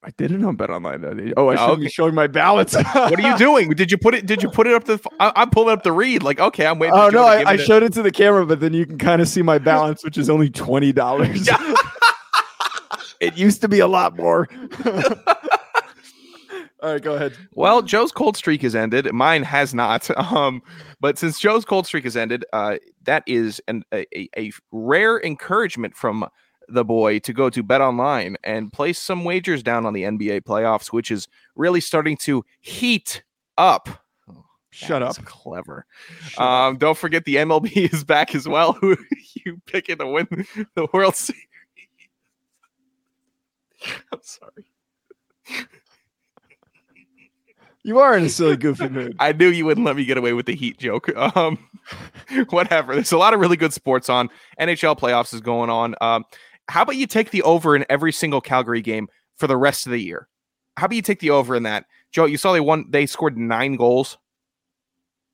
I 0.02 0.12
did 0.12 0.32
it 0.32 0.42
on 0.46 0.56
bet 0.56 0.70
online. 0.70 1.34
Oh, 1.36 1.50
I 1.50 1.56
oh, 1.56 1.58
should 1.58 1.72
Okay. 1.74 1.82
be 1.84 1.90
showing 1.90 2.16
my 2.16 2.28
balance. 2.28 2.74
What 2.74 3.20
are 3.20 3.22
you 3.22 3.38
doing? 3.38 3.72
Did 3.72 3.92
you 3.92 3.98
put 3.98 4.16
it? 4.16 4.26
Did 4.26 4.42
you 4.42 4.50
put 4.50 4.66
it 4.66 4.74
up 4.74 4.86
the? 4.86 4.98
I, 5.20 5.34
I'm 5.36 5.50
pulling 5.50 5.74
up 5.74 5.84
the 5.84 5.92
read. 5.92 6.24
Like, 6.24 6.40
okay, 6.40 6.66
I'm 6.66 6.80
waiting. 6.80 6.96
Oh 6.98 7.08
for 7.08 7.12
no, 7.12 7.26
I, 7.26 7.44
I 7.46 7.58
showed 7.58 7.84
it 7.84 7.92
to 7.94 8.02
the 8.02 8.12
camera, 8.12 8.46
but 8.46 8.62
then 8.62 8.72
you 8.74 8.86
can 8.86 8.98
kind 8.98 9.22
of 9.22 9.28
see 9.28 9.42
my 9.42 9.58
balance, 9.58 10.02
which 10.02 10.18
is 10.18 10.30
only 10.30 10.50
twenty 10.50 10.94
dollars. 10.94 11.50
It 13.20 13.38
used 13.38 13.60
to 13.62 13.68
be 13.68 13.80
a 13.80 13.88
lot 13.88 14.16
more. 14.16 14.48
All 16.82 16.94
right, 16.94 17.02
go 17.02 17.16
ahead. 17.16 17.34
Well, 17.56 17.82
Joe's 17.82 18.12
cold 18.14 18.38
streak 18.38 18.62
has 18.62 18.74
ended. 18.74 19.12
Mine 19.14 19.44
has 19.44 19.74
not. 19.74 20.10
Um, 20.18 20.62
but 21.02 21.18
since 21.18 21.40
Joe's 21.40 21.66
cold 21.66 21.86
streak 21.86 22.04
has 22.06 22.16
ended, 22.16 22.46
uh, 22.54 22.78
that 23.04 23.24
is 23.28 23.62
an, 23.68 23.84
a, 23.94 24.06
a- 24.40 24.52
rare 24.72 25.20
encouragement 25.22 25.96
from 25.96 26.26
the 26.70 26.86
boy 26.86 27.20
to 27.20 27.34
go 27.34 27.50
to 27.50 27.64
Bet 27.64 27.82
Online 27.82 28.38
and 28.44 28.72
place 28.72 29.00
some 29.00 29.24
wagers 29.26 29.64
down 29.64 29.86
on 29.86 29.94
the 29.94 30.04
NBA 30.04 30.42
playoffs, 30.44 30.88
which 30.94 31.10
is 31.12 31.28
really 31.56 31.82
starting 31.82 32.16
to 32.18 32.46
heat 32.62 33.24
up. 33.58 33.90
Oh, 34.30 34.46
Shut 34.72 35.02
up. 35.02 35.16
clever. 35.26 35.86
Shut 36.30 36.42
up. 36.42 36.50
Um, 36.72 36.78
don't 36.78 36.98
forget 36.98 37.26
the 37.26 37.38
MLB 37.38 37.72
is 37.94 38.04
back 38.06 38.36
as 38.36 38.48
well. 38.48 38.74
Who 38.74 38.96
you 39.46 39.60
picking 39.66 39.98
to 39.98 40.08
win 40.08 40.28
the 40.76 40.88
World 40.94 41.16
Series? 41.16 41.42
I'm 44.14 44.20
sorry. 44.22 44.66
You 47.84 48.00
are 48.00 48.18
in 48.18 48.26
a 48.26 48.30
silly, 48.30 48.58
goofy 48.58 48.90
mood. 48.90 49.16
I 49.20 49.32
knew 49.32 49.48
you 49.48 49.66
wouldn't 49.66 49.86
let 49.86 49.96
me 49.96 50.04
get 50.06 50.18
away 50.18 50.34
with 50.34 50.46
the 50.46 50.56
heat 50.56 50.78
joke. 50.78 51.10
Um, 51.36 51.58
whatever. 52.50 52.94
There's 52.94 53.12
a 53.14 53.18
lot 53.18 53.34
of 53.34 53.40
really 53.40 53.58
good 53.58 53.74
sports 53.74 54.10
on. 54.10 54.30
NHL 54.60 54.98
playoffs 55.00 55.34
is 55.34 55.42
going 55.42 55.70
on. 55.70 55.96
Um, 56.02 56.26
how 56.68 56.84
about 56.84 56.98
you 56.98 57.08
take 57.08 57.32
the 57.32 57.42
over 57.44 57.76
in 57.76 57.86
every 57.90 58.12
single 58.12 58.42
Calgary 58.42 58.82
game 58.82 59.08
for 59.38 59.48
the 59.48 59.58
rest 59.58 59.86
of 59.88 59.92
the 59.92 59.98
year? 60.00 60.28
How 60.78 60.86
about 60.86 60.96
you 60.96 61.02
take 61.02 61.20
the 61.20 61.32
over 61.32 61.56
in 61.56 61.64
that, 61.64 61.86
Joe? 62.12 62.26
You 62.26 62.38
saw 62.38 62.52
they 62.54 62.60
won. 62.60 62.86
They 62.90 63.06
scored 63.06 63.38
nine 63.38 63.76
goals 63.76 64.18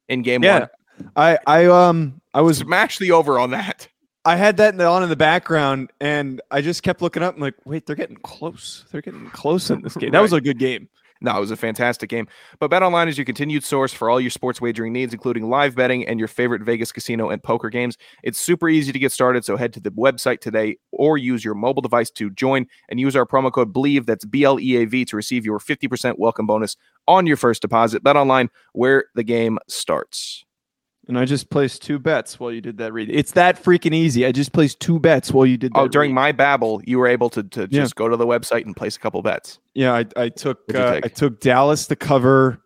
in 0.08 0.22
game 0.22 0.44
Yeah. 0.44 0.60
one. 0.60 0.70
I 1.16 1.40
I 1.46 1.66
um 1.66 2.22
I 2.34 2.42
was 2.42 2.60
Smash 2.60 3.00
the 3.00 3.12
over 3.12 3.38
on 3.38 3.50
that. 3.52 3.88
I 4.24 4.38
had 4.38 4.58
that 4.58 4.80
on 4.80 5.04
in 5.04 5.10
the 5.10 5.16
background, 5.16 5.92
and 6.00 6.42
I 6.52 6.62
just 6.62 6.84
kept 6.84 7.02
looking 7.02 7.22
up. 7.22 7.34
and 7.36 7.44
like, 7.44 7.56
wait, 7.66 7.86
they're 7.86 7.96
getting 7.96 8.16
close. 8.18 8.86
They're 8.92 9.02
getting 9.02 9.30
close 9.30 9.70
in 9.70 9.82
this 9.82 9.96
game. 9.96 10.12
That 10.12 10.22
was 10.22 10.34
a 10.34 10.42
good 10.42 10.58
game. 10.58 10.88
No, 11.26 11.36
it 11.36 11.40
was 11.40 11.50
a 11.50 11.58
fantastic 11.58 12.08
game. 12.08 12.28
But 12.60 12.70
BetOnline 12.70 13.08
is 13.08 13.18
your 13.18 13.26
continued 13.26 13.64
source 13.64 13.92
for 13.92 14.12
all 14.12 14.22
your 14.22 14.30
sports 14.30 14.62
wagering 14.62 14.94
needs, 14.94 15.12
including 15.12 15.50
live 15.50 15.74
betting 15.74 16.06
and 16.06 16.20
your 16.20 16.28
favorite 16.28 16.62
Vegas 16.62 16.92
casino 16.92 17.32
and 17.32 17.42
poker 17.42 17.72
games. 17.72 17.98
It's 18.22 18.40
super 18.40 18.70
easy 18.70 18.92
to 18.92 19.00
get 19.00 19.12
started, 19.12 19.44
so 19.44 19.58
head 19.58 19.74
to 19.74 19.80
the 19.80 19.90
website 19.90 20.40
today 20.40 20.78
or 20.92 21.18
use 21.18 21.44
your 21.44 21.56
mobile 21.56 21.82
device 21.82 22.12
to 22.12 22.30
join 22.30 22.68
and 22.90 23.00
use 23.00 23.16
our 23.16 23.26
promo 23.26 23.52
code 23.52 23.74
BLEAV, 23.74 24.06
that's 24.06 24.24
B 24.24 24.44
L 24.44 24.60
E 24.60 24.76
A 24.76 24.86
V, 24.86 25.04
to 25.06 25.16
receive 25.16 25.46
your 25.46 25.58
50% 25.58 26.20
welcome 26.20 26.46
bonus 26.46 26.78
on 27.08 27.26
your 27.26 27.38
first 27.38 27.64
deposit. 27.64 28.04
BetOnline, 28.04 28.50
where 28.74 29.06
the 29.16 29.24
game 29.24 29.58
starts. 29.68 30.45
And 31.08 31.20
I 31.20 31.26
just 31.26 31.52
placed 31.52 31.84
two 31.84 32.00
bets 32.00 32.40
while 32.40 32.52
you 32.52 32.62
did 32.62 32.78
that 32.80 32.92
read. 32.92 33.10
It's 33.12 33.34
that 33.34 33.62
freaking 33.64 33.94
easy. 33.94 34.26
I 34.26 34.32
just 34.32 34.54
placed 34.54 34.80
two 34.80 35.00
bets 35.00 35.32
while 35.32 35.46
you 35.46 35.56
did 35.56 35.72
that. 35.74 35.80
Oh, 35.80 35.88
during 35.88 36.10
read. 36.12 36.16
my 36.16 36.32
babble, 36.32 36.82
you 36.84 36.98
were 36.98 37.08
able 37.08 37.30
to, 37.32 37.44
to 37.44 37.62
Yeah. 37.70 37.82
just 37.84 37.96
go 37.96 38.10
to 38.10 38.18
the 38.18 38.26
website 38.26 38.66
and 38.66 38.76
place 38.76 38.96
a 38.96 39.00
couple 39.00 39.22
bets. 39.22 39.60
yeah, 39.76 39.94
I, 39.94 40.06
I 40.18 40.30
took 40.30 40.60
uh. 40.74 41.02
I 41.04 41.08
took 41.08 41.40
Dallas 41.42 41.86
to 41.88 41.96
cover 41.96 42.60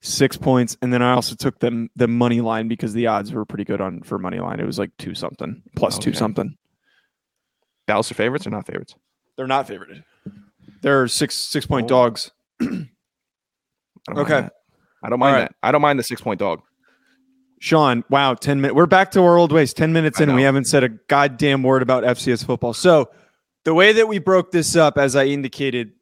six 0.00 0.36
points, 0.38 0.76
and 0.80 0.90
then 0.92 1.02
I 1.02 1.12
also 1.12 1.34
took 1.34 1.58
them 1.60 1.90
the 1.94 2.08
money 2.08 2.40
line 2.40 2.66
because 2.66 2.94
the 2.94 3.08
odds 3.08 3.30
were 3.32 3.44
pretty 3.44 3.64
good 3.64 3.80
on 3.82 4.00
for 4.02 4.18
money 4.18 4.38
line. 4.40 4.58
It 4.58 4.66
was 4.66 4.78
like 4.78 4.90
two 4.98 5.14
something 5.14 5.62
plus 5.76 5.98
two 5.98 6.10
Okay. 6.10 6.18
something. 6.18 6.56
Dallas 7.86 8.10
are 8.10 8.14
favorites 8.14 8.46
or 8.46 8.50
not 8.50 8.66
favorites? 8.66 8.94
They're 9.36 9.46
not 9.46 9.68
favorited. 9.68 10.02
They're 10.80 11.08
six 11.08 11.34
six 11.36 11.66
point 11.66 11.84
Oh. 11.86 11.88
dogs. 11.88 12.30
I 12.60 12.66
Okay. 14.16 14.48
I 15.04 15.08
don't 15.10 15.18
mind 15.18 15.34
right. 15.34 15.40
that. 15.42 15.54
I 15.62 15.72
don't 15.72 15.82
mind 15.82 15.98
the 15.98 16.02
six 16.04 16.20
point 16.22 16.38
dog. 16.40 16.62
Sean, 17.62 18.02
wow, 18.10 18.34
10 18.34 18.60
minutes. 18.60 18.74
We're 18.74 18.86
back 18.86 19.12
to 19.12 19.22
our 19.22 19.38
old 19.38 19.52
ways. 19.52 19.72
10 19.72 19.92
minutes 19.92 20.18
in, 20.18 20.28
and 20.28 20.34
we 20.34 20.42
haven't 20.42 20.64
said 20.64 20.82
a 20.82 20.88
goddamn 20.88 21.62
word 21.62 21.80
about 21.80 22.02
FCS 22.02 22.44
football. 22.44 22.74
So, 22.74 23.10
the 23.64 23.72
way 23.72 23.92
that 23.92 24.08
we 24.08 24.18
broke 24.18 24.50
this 24.50 24.74
up, 24.74 24.98
as 24.98 25.14
I 25.14 25.26
indicated, 25.26 25.92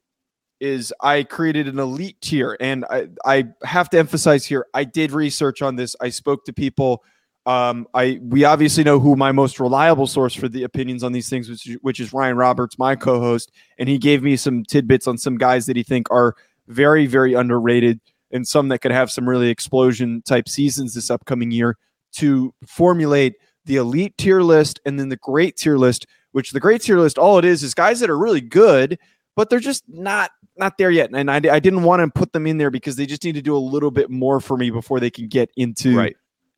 is 0.59 0.91
I 1.01 1.21
created 1.21 1.67
an 1.67 1.77
elite 1.77 2.19
tier. 2.19 2.57
And 2.59 2.83
I, 2.89 3.09
I 3.23 3.49
have 3.63 3.91
to 3.91 3.99
emphasize 3.99 4.43
here, 4.43 4.65
I 4.73 4.85
did 4.85 5.11
research 5.11 5.61
on 5.61 5.75
this. 5.75 5.95
I 6.01 6.09
spoke 6.09 6.45
to 6.45 6.53
people. 6.53 7.03
Um, 7.45 7.87
I 7.93 8.19
we 8.23 8.43
obviously 8.43 8.83
know 8.83 8.99
who 8.99 9.15
my 9.15 9.31
most 9.31 9.59
reliable 9.59 10.07
source 10.07 10.33
for 10.33 10.49
the 10.49 10.63
opinions 10.63 11.03
on 11.03 11.11
these 11.11 11.29
things, 11.29 11.47
which, 11.47 11.77
which 11.81 11.99
is 11.99 12.11
Ryan 12.11 12.37
Roberts, 12.37 12.79
my 12.79 12.95
co-host, 12.95 13.51
and 13.77 13.87
he 13.87 13.99
gave 13.99 14.23
me 14.23 14.35
some 14.35 14.63
tidbits 14.63 15.05
on 15.05 15.15
some 15.15 15.37
guys 15.37 15.67
that 15.67 15.75
he 15.75 15.83
think 15.83 16.09
are 16.09 16.33
very, 16.67 17.05
very 17.05 17.35
underrated 17.35 17.99
and 18.33 18.47
some 18.47 18.67
that 18.69 18.79
could 18.79 18.91
have 18.91 19.11
some 19.11 19.27
really 19.27 19.49
explosion 19.49 20.21
type 20.23 20.47
seasons 20.47 20.93
this 20.93 21.09
upcoming 21.09 21.51
year 21.51 21.77
to 22.13 22.53
formulate 22.65 23.35
the 23.65 23.77
elite 23.77 24.17
tier 24.17 24.41
list 24.41 24.79
and 24.85 24.99
then 24.99 25.09
the 25.09 25.17
great 25.17 25.57
tier 25.57 25.77
list, 25.77 26.05
which 26.31 26.51
the 26.51 26.59
great 26.59 26.81
tier 26.81 26.99
list, 26.99 27.17
all 27.17 27.37
it 27.37 27.45
is 27.45 27.63
is 27.63 27.73
guys 27.73 27.99
that 27.99 28.09
are 28.09 28.17
really 28.17 28.41
good, 28.41 28.97
but 29.35 29.49
they're 29.49 29.59
just 29.59 29.83
not 29.87 30.31
not 30.57 30.77
there 30.77 30.91
yet. 30.91 31.09
And 31.13 31.31
I, 31.31 31.35
I 31.35 31.59
didn't 31.59 31.83
want 31.83 32.01
to 32.01 32.19
put 32.19 32.33
them 32.33 32.45
in 32.45 32.57
there 32.57 32.69
because 32.69 32.95
they 32.95 33.05
just 33.05 33.23
need 33.23 33.35
to 33.35 33.41
do 33.41 33.55
a 33.55 33.59
little 33.59 33.91
bit 33.91 34.09
more 34.09 34.39
for 34.39 34.57
me 34.57 34.69
before 34.69 34.99
they 34.99 35.09
can 35.09 35.27
get 35.27 35.49
into 35.55 35.97
right. 35.97 36.15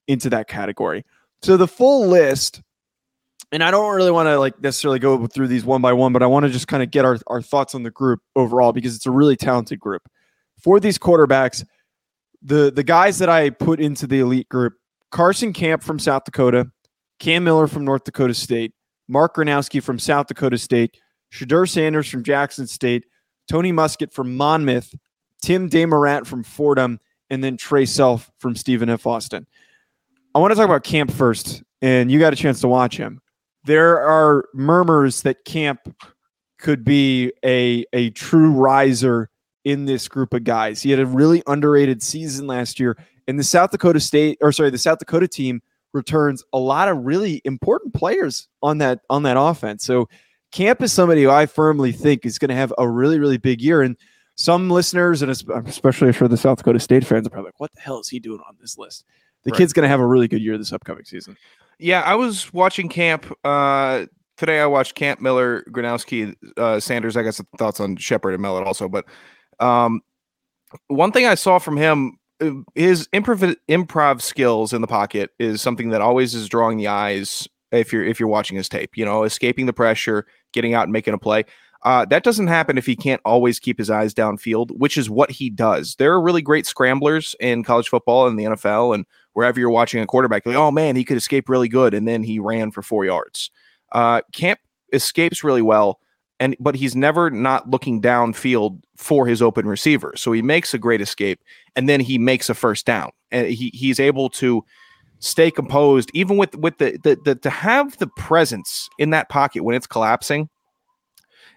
into 0.07 0.29
that 0.31 0.47
category. 0.47 1.05
So 1.41 1.57
the 1.57 1.67
full 1.67 2.07
list, 2.07 2.61
and 3.51 3.63
I 3.63 3.69
don't 3.69 3.95
really 3.95 4.11
want 4.11 4.27
to 4.27 4.39
like 4.39 4.59
necessarily 4.61 4.99
go 4.99 5.27
through 5.27 5.49
these 5.49 5.65
one 5.65 5.81
by 5.81 5.93
one, 5.93 6.13
but 6.13 6.23
I 6.23 6.27
want 6.27 6.45
to 6.45 6.51
just 6.51 6.67
kind 6.67 6.81
of 6.81 6.89
get 6.89 7.05
our, 7.05 7.19
our 7.27 7.41
thoughts 7.41 7.75
on 7.75 7.83
the 7.83 7.91
group 7.91 8.21
overall 8.35 8.71
because 8.73 8.95
it's 8.95 9.05
a 9.05 9.11
really 9.11 9.35
talented 9.35 9.79
group 9.79 10.07
for 10.63 10.79
these 10.79 10.97
quarterbacks, 10.97 11.65
the 12.41 12.71
the 12.71 12.83
guys 12.83 13.19
that 13.19 13.29
I 13.29 13.49
put 13.49 13.79
into 13.79 14.07
the 14.07 14.19
elite 14.19 14.49
group, 14.49 14.73
Carson 15.11 15.53
Camp 15.53 15.83
from 15.83 15.99
South 15.99 16.23
Dakota, 16.23 16.71
Cam 17.19 17.43
Miller 17.43 17.67
from 17.67 17.85
North 17.85 18.03
Dakota 18.03 18.33
State, 18.33 18.73
Mark 19.07 19.35
Gronowski 19.35 19.81
from 19.81 19.99
South 19.99 20.27
Dakota 20.27 20.57
State, 20.57 20.97
Shedeur 21.31 21.69
Sanders 21.69 22.09
from 22.09 22.23
Jackson 22.23 22.67
State, 22.67 23.05
Tony 23.47 23.71
Muskett 23.71 24.13
from 24.13 24.35
Monmouth, 24.35 24.93
Tim 25.41 25.69
Desmarais 25.69 26.25
from 26.25 26.43
Fordham, 26.43 26.99
and 27.29 27.43
then 27.43 27.57
Trae 27.57 27.87
Self 27.87 28.31
from 28.39 28.55
Stephen 28.55 28.89
F. 28.89 29.05
Austin. 29.05 29.45
I 30.35 30.39
want 30.39 30.51
to 30.51 30.55
talk 30.55 30.65
about 30.65 30.83
Camp 30.83 31.11
first, 31.11 31.63
and 31.81 32.11
you 32.11 32.19
got 32.19 32.33
a 32.33 32.35
chance 32.35 32.59
to 32.61 32.67
watch 32.67 32.97
him. 32.97 33.21
There 33.65 33.99
are 34.01 34.45
murmurs 34.53 35.21
that 35.21 35.45
Camp 35.45 35.79
could 36.57 36.83
be 36.83 37.31
a 37.43 37.85
a 37.93 38.09
true 38.11 38.51
riser 38.51 39.29
in 39.65 39.85
this 39.85 40.07
group 40.07 40.33
of 40.33 40.43
guys. 40.43 40.81
He 40.81 40.91
had 40.91 40.99
a 40.99 41.05
really 41.05 41.43
underrated 41.47 42.01
season 42.01 42.47
last 42.47 42.79
year, 42.79 42.97
and 43.27 43.39
the 43.39 43.43
South 43.43 43.71
Dakota 43.71 43.99
State, 43.99 44.37
or 44.41 44.51
sorry, 44.51 44.69
the 44.69 44.77
South 44.77 44.99
Dakota 44.99 45.27
team 45.27 45.61
returns 45.93 46.43
a 46.53 46.57
lot 46.57 46.89
of 46.89 46.97
really 46.97 47.41
important 47.45 47.93
players 47.93 48.47
on 48.61 48.79
that 48.79 48.99
on 49.09 49.23
that 49.23 49.37
offense. 49.37 49.83
So 49.83 50.09
Camp 50.51 50.81
is 50.81 50.91
somebody 50.91 51.23
who 51.23 51.29
I 51.29 51.45
firmly 51.45 51.91
think 51.91 52.25
is 52.25 52.37
going 52.39 52.49
to 52.49 52.55
have 52.55 52.73
a 52.77 52.87
really 52.87 53.19
really 53.19 53.37
big 53.37 53.61
year. 53.61 53.81
And 53.81 53.97
some 54.35 54.69
listeners, 54.69 55.21
and 55.21 55.31
especially 55.31 56.11
for 56.11 56.27
the 56.27 56.37
South 56.37 56.57
Dakota 56.57 56.79
State 56.79 57.05
fans, 57.05 57.27
are 57.27 57.29
probably 57.29 57.49
like, 57.49 57.59
"What 57.59 57.71
the 57.75 57.81
hell 57.81 57.99
is 57.99 58.09
he 58.09 58.19
doing 58.19 58.39
on 58.47 58.55
this 58.59 58.77
list?" 58.77 59.05
The 59.43 59.51
right. 59.51 59.57
kid's 59.57 59.73
going 59.73 59.83
to 59.83 59.89
have 59.89 59.99
a 59.99 60.07
really 60.07 60.27
good 60.27 60.41
year 60.41 60.57
this 60.57 60.73
upcoming 60.73 61.05
season. 61.05 61.37
Yeah, 61.77 62.01
I 62.01 62.15
was 62.15 62.51
watching 62.53 62.89
Camp. 62.89 63.31
Uh, 63.43 64.05
today 64.37 64.59
I 64.59 64.65
watched 64.65 64.95
Camp 64.95 65.19
Miller, 65.21 65.63
Gronowski, 65.69 66.33
uh, 66.57 66.79
Sanders. 66.79 67.17
I 67.17 67.23
got 67.23 67.35
some 67.35 67.47
thoughts 67.57 67.79
on 67.79 67.95
Shepherd 67.97 68.33
and 68.33 68.43
Mellott 68.43 68.65
also, 68.65 68.87
but 68.87 69.05
um, 69.59 70.01
one 70.87 71.11
thing 71.11 71.25
I 71.25 71.35
saw 71.35 71.59
from 71.59 71.77
him, 71.77 72.17
uh, 72.41 72.51
his 72.75 73.07
improv 73.13 73.55
improv 73.69 74.21
skills 74.21 74.73
in 74.73 74.81
the 74.81 74.87
pocket 74.87 75.31
is 75.39 75.61
something 75.61 75.89
that 75.89 76.01
always 76.01 76.33
is 76.33 76.49
drawing 76.49 76.77
the 76.77 76.87
eyes 76.87 77.47
if 77.71 77.93
you're 77.93 78.05
if 78.05 78.19
you're 78.19 78.29
watching 78.29 78.57
his 78.57 78.69
tape. 78.69 78.97
You 78.97 79.05
know, 79.05 79.23
escaping 79.23 79.65
the 79.65 79.73
pressure, 79.73 80.25
getting 80.51 80.73
out 80.73 80.83
and 80.83 80.93
making 80.93 81.13
a 81.13 81.19
play. 81.19 81.45
Uh, 81.83 82.05
that 82.05 82.23
doesn't 82.23 82.47
happen 82.47 82.77
if 82.77 82.85
he 82.85 82.95
can't 82.95 83.21
always 83.25 83.59
keep 83.59 83.77
his 83.77 83.89
eyes 83.89 84.13
downfield, 84.13 84.71
which 84.71 84.97
is 84.97 85.09
what 85.09 85.29
he 85.29 85.49
does. 85.49 85.95
There 85.95 86.13
are 86.13 86.21
really 86.21 86.41
great 86.41 86.65
scramblers 86.65 87.35
in 87.41 87.63
college 87.63 87.89
football 87.89 88.25
and 88.25 88.39
the 88.39 88.45
NFL 88.45 88.95
and 88.95 89.05
wherever 89.33 89.59
you're 89.59 89.69
watching 89.69 90.01
a 90.01 90.05
quarterback. 90.05 90.45
Like, 90.45 90.55
oh 90.55 90.71
man, 90.71 90.95
he 90.95 91.03
could 91.03 91.17
escape 91.17 91.49
really 91.49 91.67
good, 91.67 91.93
and 91.93 92.07
then 92.07 92.23
he 92.23 92.39
ran 92.39 92.71
for 92.71 92.81
four 92.81 93.03
yards. 93.03 93.51
Uh, 93.91 94.21
Camp 94.31 94.59
escapes 94.93 95.43
really 95.43 95.61
well 95.61 95.99
and 96.43 96.57
but 96.59 96.75
he's 96.75 96.93
never 96.93 97.31
not 97.31 97.69
looking 97.69 98.01
downfield 98.01 98.81
for 98.97 99.25
his 99.25 99.41
open 99.41 99.65
receiver. 99.65 100.13
So 100.17 100.33
he 100.33 100.41
makes 100.41 100.73
a 100.73 100.77
great 100.77 100.99
escape 100.99 101.39
and 101.77 101.87
then 101.87 102.01
he 102.01 102.17
makes 102.17 102.49
a 102.49 102.53
first 102.53 102.85
down. 102.85 103.11
And 103.31 103.47
he 103.47 103.71
he's 103.73 103.97
able 103.97 104.29
to 104.31 104.65
stay 105.19 105.49
composed 105.49 106.11
even 106.13 106.35
with 106.35 106.53
with 106.57 106.79
the 106.79 106.99
the, 107.01 107.17
the 107.23 107.35
to 107.35 107.49
have 107.49 107.97
the 107.97 108.07
presence 108.17 108.89
in 108.99 109.11
that 109.11 109.29
pocket 109.29 109.63
when 109.63 109.73
it's 109.73 109.87
collapsing 109.87 110.49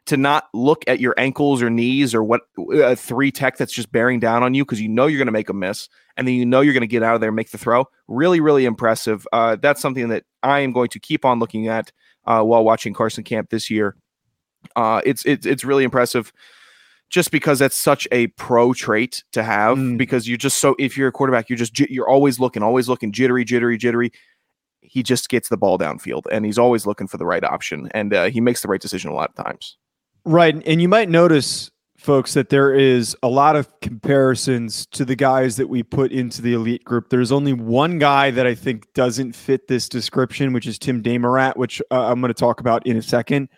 to 0.05 0.17
not 0.17 0.45
look 0.55 0.85
at 0.87 1.01
your 1.01 1.15
ankles 1.19 1.61
or 1.61 1.69
knees 1.69 2.15
or 2.15 2.23
what 2.23 2.43
a 2.75 2.95
three 2.95 3.33
tech 3.33 3.57
that's 3.57 3.73
just 3.73 3.91
bearing 3.91 4.21
down 4.21 4.45
on 4.45 4.55
you 4.55 4.65
because 4.65 4.81
you 4.81 4.89
know 4.89 5.09
you're 5.09 5.19
going 5.19 5.27
to 5.27 5.33
make 5.33 5.49
a 5.49 5.53
miss 5.53 5.89
and 6.17 6.29
then 6.29 6.37
you 6.37 6.47
know 6.47 6.61
you're 6.61 6.75
going 6.75 6.81
to 6.83 6.87
get 6.87 7.03
out 7.03 7.17
of 7.17 7.21
there 7.21 7.31
and 7.31 7.37
make 7.37 7.51
the 7.51 7.59
throw. 7.59 7.87
Really, 8.07 8.39
really 8.39 8.67
impressive. 8.67 9.27
Uh, 9.33 9.57
that's 9.57 9.81
something 9.81 10.11
that 10.11 10.23
I 10.45 10.61
am 10.61 10.71
going 10.71 10.91
to 10.91 11.01
keep 11.01 11.25
on 11.25 11.41
looking 11.41 11.67
at 11.67 11.91
uh, 12.25 12.43
while 12.43 12.65
watching 12.65 12.95
Carson 12.95 13.25
Camp 13.25 13.51
this 13.51 13.69
year. 13.69 13.97
Uh, 14.75 15.01
it's 15.05 15.25
it's 15.25 15.47
it's 15.47 15.65
really 15.65 15.85
impressive, 15.85 16.33
just 17.11 17.31
because 17.31 17.59
that's 17.59 17.77
such 17.77 18.09
a 18.13 18.27
pro 18.29 18.73
trait 18.73 19.23
to 19.33 19.43
have. 19.43 19.79
Mm. 19.79 19.99
Because 19.99 20.29
you're 20.29 20.37
just 20.39 20.59
so 20.59 20.75
if 20.79 20.97
you're 20.97 21.09
a 21.09 21.13
quarterback, 21.13 21.49
you're 21.49 21.59
just 21.59 21.79
you're 21.79 22.09
always 22.09 22.41
looking, 22.41 22.63
always 22.63 22.89
looking, 22.89 23.13
jittery, 23.13 23.45
jittery, 23.45 23.77
jittery. 23.79 24.13
He 24.81 25.03
just 25.03 25.29
gets 25.29 25.49
the 25.49 25.57
ball 25.57 25.79
downfield, 25.79 26.23
and 26.31 26.45
he's 26.45 26.59
always 26.59 26.87
looking 26.87 27.09
for 27.09 27.17
the 27.17 27.27
right 27.27 27.43
option, 27.43 27.89
and 27.93 28.15
uh, 28.15 28.25
he 28.27 28.41
makes 28.41 28.63
the 28.63 28.69
right 28.69 28.81
decision 28.81 29.11
a 29.11 29.15
lot 29.15 29.31
of 29.37 29.45
times. 29.45 29.77
Right, 30.25 30.61
and 30.67 30.83
you 30.83 30.89
might 30.89 31.09
notice, 31.09 31.71
folks, 31.97 32.35
that 32.35 32.51
there 32.51 32.75
is 32.75 33.17
a 33.23 33.29
lot 33.29 33.57
of 33.57 33.69
comparisons 33.81 34.87
to 34.87 35.05
the 35.05 35.17
guys 35.17 35.57
that 35.57 35.69
we 35.69 35.83
put 35.83 36.13
into 36.13 36.43
the 36.43 36.53
elite 36.53 36.85
group. 36.85 37.11
There's 37.11 37.33
only 37.33 37.53
one 37.53 37.99
guy 37.99 38.31
that 38.33 38.47
I 38.47 38.55
think 38.55 38.93
doesn't 38.93 39.35
fit 39.35 39.69
this 39.69 39.89
description, 39.89 40.53
which 40.53 40.67
is 40.67 40.79
Tim 40.79 41.03
Desmarais, 41.03 41.57
which 41.57 41.81
uh, 41.91 42.07
I'm 42.07 42.21
going 42.21 42.33
to 42.33 42.35
talk 42.35 42.61
about 42.61 42.87
in 42.87 42.97
a 42.97 43.03
second 43.03 43.49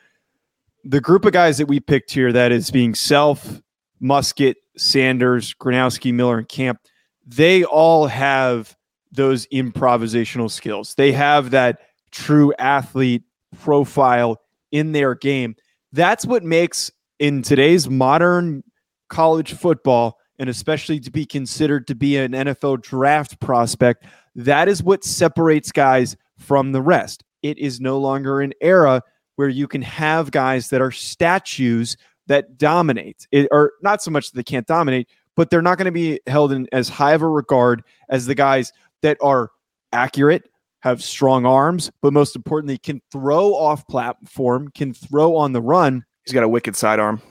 the 0.85 1.01
group 1.01 1.25
of 1.25 1.33
guys 1.33 1.59
that 1.59 1.67
we 1.67 1.81
picked 1.81 2.11
here 2.11 2.33
that 2.33 2.53
is 2.53 2.71
being 2.71 2.95
Self, 2.95 3.61
Muskett, 4.03 4.55
Sanders, 4.77 5.55
Gronowski, 5.55 6.13
Miller, 6.13 6.39
and 6.39 6.49
Camp, 6.49 6.81
they 7.27 7.65
all 7.65 8.07
have 8.07 8.77
those 9.13 9.47
improvisational 9.49 10.51
skills. 10.51 10.95
They 10.95 11.13
have 11.13 11.51
that 11.51 11.81
true 12.11 12.53
athlete 12.59 13.23
profile 13.61 14.41
in 14.73 14.93
their 14.93 15.15
game. 15.15 15.57
That's 15.93 16.27
what 16.27 16.45
makes 16.45 16.91
in 17.19 17.43
today's 17.43 17.89
modern 17.89 18.63
college 19.09 19.55
football, 19.55 20.19
and 20.39 20.49
especially 20.49 21.01
to 21.01 21.11
be 21.11 21.27
considered 21.27 21.87
to 21.89 21.95
be 21.95 22.17
an 22.17 22.33
NFL 22.33 22.83
draft 22.83 23.41
prospect, 23.41 24.05
that 24.35 24.69
is 24.69 24.83
what 24.83 25.03
separates 25.03 25.73
guys 25.73 26.17
from 26.39 26.73
the 26.73 26.83
rest. 26.83 27.25
It 27.43 27.59
is 27.59 27.81
no 27.81 27.99
longer 27.99 28.41
an 28.41 28.53
era 28.61 29.03
where 29.39 29.49
you 29.49 29.69
can 29.69 29.83
have 29.83 30.33
guys 30.33 30.69
that 30.71 30.81
are 30.81 30.91
statues 30.91 31.97
that 32.27 32.59
dominate, 32.59 33.29
it, 33.31 33.47
or 33.53 33.75
not 33.83 34.03
so 34.03 34.11
much 34.11 34.33
that 34.33 34.37
they 34.37 34.43
can't 34.43 34.67
dominate, 34.67 35.09
but 35.37 35.49
they're 35.49 35.63
not 35.63 35.79
going 35.79 35.85
to 35.85 35.93
be 35.93 36.19
held 36.27 36.51
in 36.51 36.67
as 36.73 36.89
high 36.89 37.13
of 37.13 37.23
a 37.23 37.29
regard 37.29 37.85
as 38.09 38.27
the 38.27 38.35
guys 38.35 38.73
that 39.03 39.17
are 39.23 39.53
accurate, 39.93 40.51
have 40.81 41.05
strong 41.05 41.47
arms, 41.47 41.89
but 42.03 42.13
most 42.13 42.35
importantly, 42.35 42.79
can 42.79 43.01
throw 43.13 43.55
off 43.55 43.87
platform, 43.87 44.73
can 44.75 44.93
throw 44.93 45.37
on 45.37 45.53
the 45.53 45.63
run. 45.63 46.05
He's 46.25 46.35
got 46.35 46.43
a 46.43 46.49
wicked 46.49 46.75
sidearm. 46.75 47.23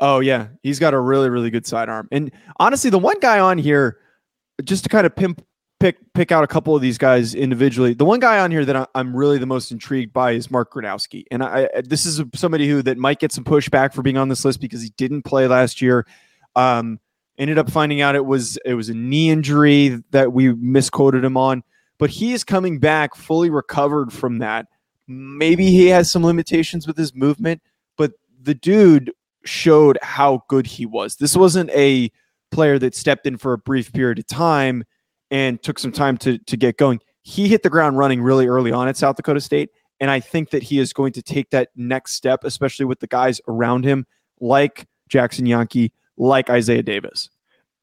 Oh 0.00 0.20
yeah, 0.20 0.48
he's 0.62 0.78
got 0.78 0.94
a 0.94 0.98
really 0.98 1.28
really 1.28 1.50
good 1.50 1.66
sidearm. 1.66 2.08
And 2.10 2.32
honestly, 2.58 2.88
the 2.88 2.98
one 2.98 3.20
guy 3.20 3.38
on 3.38 3.58
here, 3.58 3.98
just 4.64 4.84
to 4.84 4.88
kind 4.88 5.04
of 5.04 5.14
pimp 5.14 5.44
pick 5.80 5.96
pick 6.12 6.30
out 6.30 6.44
a 6.44 6.46
couple 6.46 6.76
of 6.76 6.82
these 6.82 6.98
guys 6.98 7.34
individually. 7.34 7.94
The 7.94 8.04
one 8.04 8.20
guy 8.20 8.38
on 8.38 8.50
here 8.50 8.64
that 8.64 8.76
I, 8.76 8.86
am 8.94 9.16
really 9.16 9.38
the 9.38 9.46
most 9.46 9.72
intrigued 9.72 10.12
by 10.12 10.32
is 10.32 10.50
Mark 10.50 10.72
Gronowski, 10.72 11.24
and 11.30 11.42
I, 11.42 11.68
this 11.82 12.06
is 12.06 12.22
somebody 12.34 12.68
who 12.68 12.82
that 12.82 12.98
might 12.98 13.18
get 13.18 13.32
some 13.32 13.42
pushback 13.42 13.92
for 13.92 14.02
being 14.02 14.18
on 14.18 14.28
this 14.28 14.44
list 14.44 14.60
because 14.60 14.82
he 14.82 14.90
didn't 14.96 15.22
play 15.22 15.48
last 15.48 15.82
year. 15.82 16.06
Um, 16.54 17.00
ended 17.38 17.58
up 17.58 17.70
finding 17.70 18.02
out 18.02 18.14
it 18.14 18.24
was 18.24 18.58
it 18.64 18.74
was 18.74 18.90
a 18.90 18.94
knee 18.94 19.30
injury 19.30 20.02
that 20.10 20.32
we 20.32 20.52
misquoted 20.52 21.24
him 21.24 21.36
on, 21.36 21.64
but 21.98 22.10
he 22.10 22.32
is 22.32 22.44
coming 22.44 22.78
back 22.78 23.16
fully 23.16 23.50
recovered 23.50 24.12
from 24.12 24.38
that. 24.38 24.66
Maybe 25.08 25.70
he 25.70 25.88
has 25.88 26.10
some 26.10 26.24
limitations 26.24 26.86
with 26.86 26.96
his 26.96 27.14
movement, 27.14 27.62
but 27.96 28.12
the 28.40 28.54
dude 28.54 29.10
showed 29.44 29.98
how 30.02 30.44
good 30.48 30.66
he 30.66 30.86
was. 30.86 31.16
This 31.16 31.34
wasn't 31.34 31.70
a 31.70 32.12
player 32.52 32.78
that 32.78 32.94
stepped 32.94 33.26
in 33.26 33.38
for 33.38 33.54
a 33.54 33.58
brief 33.58 33.92
period 33.92 34.18
of 34.18 34.26
time 34.26 34.84
and 35.30 35.62
took 35.62 35.78
some 35.78 35.92
time 35.92 36.16
to 36.18 36.38
to 36.38 36.56
get 36.56 36.76
going. 36.76 37.00
He 37.22 37.48
hit 37.48 37.62
the 37.62 37.70
ground 37.70 37.98
running 37.98 38.22
really 38.22 38.46
early 38.46 38.72
on 38.72 38.88
at 38.88 38.96
South 38.96 39.16
Dakota 39.16 39.40
State, 39.40 39.70
and 40.00 40.10
I 40.10 40.20
think 40.20 40.50
that 40.50 40.62
he 40.62 40.78
is 40.78 40.92
going 40.92 41.12
to 41.12 41.22
take 41.22 41.50
that 41.50 41.68
next 41.76 42.14
step, 42.14 42.44
especially 42.44 42.86
with 42.86 43.00
the 43.00 43.06
guys 43.06 43.40
around 43.46 43.84
him, 43.84 44.06
like 44.40 44.86
Jaxon 45.10 45.46
Janke, 45.46 45.92
like 46.16 46.48
Isaiah 46.48 46.82
Davis. 46.82 47.28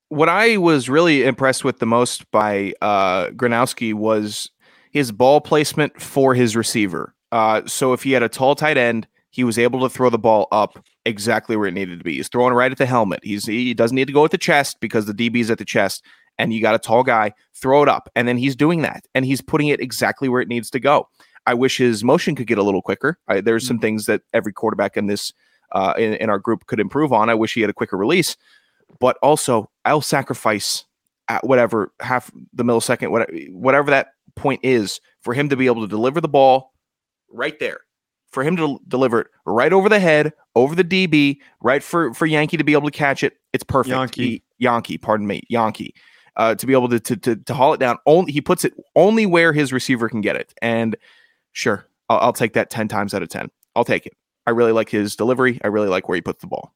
what 0.10 0.30
I 0.30 0.58
was 0.58 0.90
really 0.90 1.24
impressed 1.24 1.64
with 1.64 1.80
the 1.80 1.86
most 1.86 2.30
by 2.32 2.74
uh, 2.82 3.30
was 3.38 4.52
his 4.92 5.12
ball 5.12 5.42
placement 5.42 6.02
for 6.02 6.34
his 6.34 6.56
receiver. 6.56 7.14
Uh, 7.32 7.62
so 7.66 7.94
if 7.94 8.04
he 8.04 8.14
had 8.14 8.24
a 8.24 8.30
tall 8.30 8.56
tight 8.56 8.78
end, 8.78 9.08
he 9.30 9.44
was 9.44 9.60
able 9.60 9.82
to 9.82 9.90
throw 9.90 10.10
the 10.10 10.18
ball 10.18 10.48
up 10.52 10.84
exactly 11.06 11.56
where 11.56 11.68
it 11.68 11.74
needed 11.74 12.00
to 12.00 12.04
be. 12.04 12.16
He's 12.16 12.30
throwing 12.30 12.54
right 12.54 12.72
at 12.72 12.78
the 12.78 12.86
helmet. 12.86 13.20
He's 13.22 13.46
he 13.46 13.74
doesn't 13.74 13.96
need 13.96 14.08
to 14.08 14.14
go 14.14 14.26
at 14.26 14.32
the 14.32 14.38
chest 14.38 14.78
because 14.80 15.06
the 15.06 15.14
DB 15.14 15.42
is 15.42 15.52
at 15.52 15.58
the 15.58 15.66
chest, 15.66 16.04
and 16.38 16.54
you 16.54 16.62
got 16.62 16.76
a 16.76 16.80
tall 16.80 17.04
guy, 17.04 17.34
throw 17.56 17.84
it 17.84 17.90
up, 17.90 18.10
and 18.16 18.28
then 18.28 18.38
he's 18.38 18.56
doing 18.56 18.82
that, 18.82 19.06
and 19.16 19.26
he's 19.26 19.42
putting 19.42 19.68
it 19.68 19.80
exactly 19.80 20.30
where 20.30 20.42
it 20.42 20.48
needs 20.48 20.70
to 20.72 20.80
go. 20.80 21.08
I 21.46 21.54
wish 21.54 21.78
his 21.78 22.04
motion 22.04 22.36
could 22.36 22.48
get 22.48 22.58
a 22.58 22.64
little 22.64 22.82
quicker. 22.82 23.18
I, 23.28 23.42
there's 23.42 23.66
some 23.66 23.80
mm. 23.80 23.82
things 23.82 24.06
that 24.06 24.22
every 24.34 24.52
quarterback 24.52 24.98
in 24.98 25.08
this 25.08 25.32
uh, 25.72 25.94
in, 25.98 26.14
in 26.16 26.30
our 26.30 26.40
group 26.40 26.66
could 26.68 26.80
improve 26.80 27.14
on. 27.14 27.30
I 27.30 27.36
wish 27.36 27.54
he 27.54 27.62
had 27.62 27.70
a 27.70 27.74
quicker 27.74 27.98
release, 27.98 28.36
but 29.00 29.18
also 29.22 29.70
I'll 29.86 30.02
sacrifice 30.02 30.86
at 31.30 31.46
whatever 31.46 31.94
half 32.02 32.32
the 32.54 32.64
millisecond, 32.64 33.12
whatever, 33.12 33.32
whatever 33.52 33.92
that 33.92 34.10
point 34.36 34.62
is, 34.64 35.00
for 35.22 35.34
him 35.34 35.50
to 35.50 35.56
be 35.56 35.66
able 35.66 35.82
to 35.82 35.88
deliver 35.88 36.22
the 36.22 36.28
ball 36.28 36.74
right 37.30 37.60
there, 37.60 37.80
for 38.32 38.44
him 38.44 38.56
to 38.58 38.80
deliver 38.88 39.22
it 39.22 39.28
right 39.46 39.74
over 39.74 39.90
the 39.90 40.00
head, 40.00 40.34
over 40.56 40.76
the 40.76 40.84
DB, 40.84 41.38
right 41.62 41.84
for 41.84 42.14
for 42.14 42.26
Yankee 42.26 42.58
to 42.58 42.64
be 42.64 42.74
able 42.74 42.90
to 42.90 42.98
catch 42.98 43.24
it. 43.24 43.34
It's 43.54 43.64
perfect. 43.64 43.92
Yankee, 43.92 44.44
Yankee, 44.58 44.98
pardon 44.98 45.28
me, 45.28 45.44
Yankee. 45.50 45.94
Uh, 46.38 46.54
to 46.54 46.68
be 46.68 46.74
able 46.74 46.88
to, 46.88 47.00
to 47.00 47.18
to 47.18 47.36
to 47.36 47.54
haul 47.56 47.74
it 47.74 47.80
down, 47.80 47.98
only 48.06 48.32
he 48.32 48.42
puts 48.42 48.64
it 48.64 48.74
only 48.96 49.26
where 49.26 49.52
his 49.52 49.74
receiver 49.74 50.08
can 50.08 50.22
get 50.22 50.36
it, 50.36 50.54
and 50.62 50.96
sure, 51.52 51.88
I'll, 52.10 52.20
I'll 52.20 52.34
take 52.34 52.54
that 52.54 52.70
ten 52.70 52.88
times 52.88 53.16
out 53.16 53.24
of 53.24 53.30
ten. 53.30 53.50
I'll 53.76 53.84
take 53.84 54.06
it. 54.06 54.14
I 54.46 54.52
really 54.52 54.72
like 54.72 54.90
his 54.90 55.16
delivery. 55.16 55.60
I 55.64 55.68
really 55.68 55.88
like 55.88 56.08
where 56.08 56.16
he 56.16 56.22
puts 56.22 56.42
the 56.42 56.48
ball. 56.48 56.76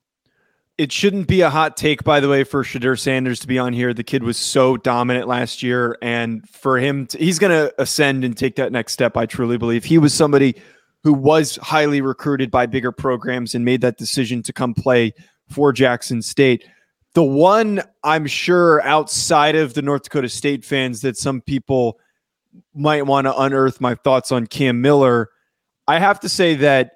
It 0.79 0.91
shouldn't 0.91 1.27
be 1.27 1.41
a 1.41 1.49
hot 1.51 1.77
take, 1.77 2.03
by 2.03 2.19
the 2.19 2.27
way, 2.27 2.43
for 2.43 2.63
Shedeur 2.63 2.97
Sanders 2.97 3.39
to 3.41 3.47
be 3.47 3.59
on 3.59 3.71
here. 3.71 3.93
The 3.93 4.03
kid 4.03 4.23
was 4.23 4.35
so 4.35 4.77
dominant 4.77 5.27
last 5.27 5.61
year, 5.61 5.95
and 6.01 6.47
for 6.49 6.79
him, 6.79 7.05
to, 7.07 7.19
he's 7.19 7.37
going 7.37 7.51
to 7.51 7.71
ascend 7.79 8.23
and 8.23 8.35
take 8.35 8.55
that 8.55 8.71
next 8.71 8.93
step. 8.93 9.15
I 9.15 9.27
truly 9.27 9.57
believe 9.57 9.83
he 9.83 9.99
was 9.99 10.11
somebody 10.11 10.55
who 11.03 11.13
was 11.13 11.57
highly 11.57 12.01
recruited 12.01 12.49
by 12.49 12.65
bigger 12.65 12.91
programs 12.91 13.53
and 13.53 13.63
made 13.63 13.81
that 13.81 13.97
decision 13.97 14.41
to 14.43 14.53
come 14.53 14.73
play 14.73 15.13
for 15.49 15.71
Jackson 15.71 16.23
State. 16.23 16.65
The 17.13 17.23
one 17.23 17.81
I'm 18.03 18.25
sure 18.25 18.81
outside 18.83 19.55
of 19.55 19.73
the 19.73 19.81
North 19.81 20.03
Dakota 20.03 20.29
State 20.29 20.63
fans 20.63 21.01
that 21.01 21.17
some 21.17 21.41
people 21.41 21.99
might 22.73 23.05
want 23.05 23.25
to 23.25 23.37
unearth 23.37 23.81
my 23.81 23.95
thoughts 23.95 24.31
on 24.31 24.47
Cam 24.47 24.81
Miller. 24.81 25.29
I 25.87 25.99
have 25.99 26.19
to 26.21 26.29
say 26.29 26.55
that 26.55 26.91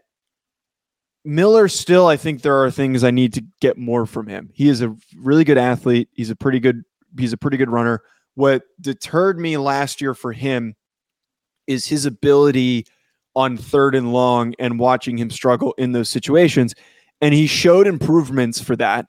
Miller 1.26 1.68
still, 1.68 2.08
I 2.08 2.18
think 2.18 2.42
there 2.42 2.64
are 2.64 2.72
things 2.72 3.04
I 3.04 3.12
need 3.12 3.34
to 3.34 3.44
get 3.60 3.78
more 3.78 4.06
from 4.06 4.28
him. 4.28 4.52
He 4.54 4.70
is 4.70 4.82
a 4.82 4.96
really 5.18 5.44
good 5.44 5.58
athlete. 5.58 6.08
He's 6.14 6.30
a 6.30 6.36
pretty 6.36 6.60
good, 6.60 6.84
he's 7.18 7.34
a 7.34 7.38
pretty 7.38 7.58
good 7.58 7.70
runner. 7.70 8.02
What 8.36 8.64
deterred 8.80 9.40
me 9.40 9.58
last 9.58 10.02
year 10.02 10.14
for 10.14 10.34
him 10.34 10.76
is 11.68 11.88
his 11.88 12.06
ability 12.06 12.86
on 13.36 13.58
third 13.58 13.96
and 13.96 14.14
long 14.14 14.54
and 14.60 14.80
watching 14.80 15.18
him 15.18 15.30
struggle 15.30 15.74
in 15.78 15.92
those 15.92 16.10
situations. 16.10 16.76
And 17.22 17.34
he 17.34 17.48
showed 17.48 17.88
improvements 17.88 18.62
for 18.62 18.76
that 18.76 19.08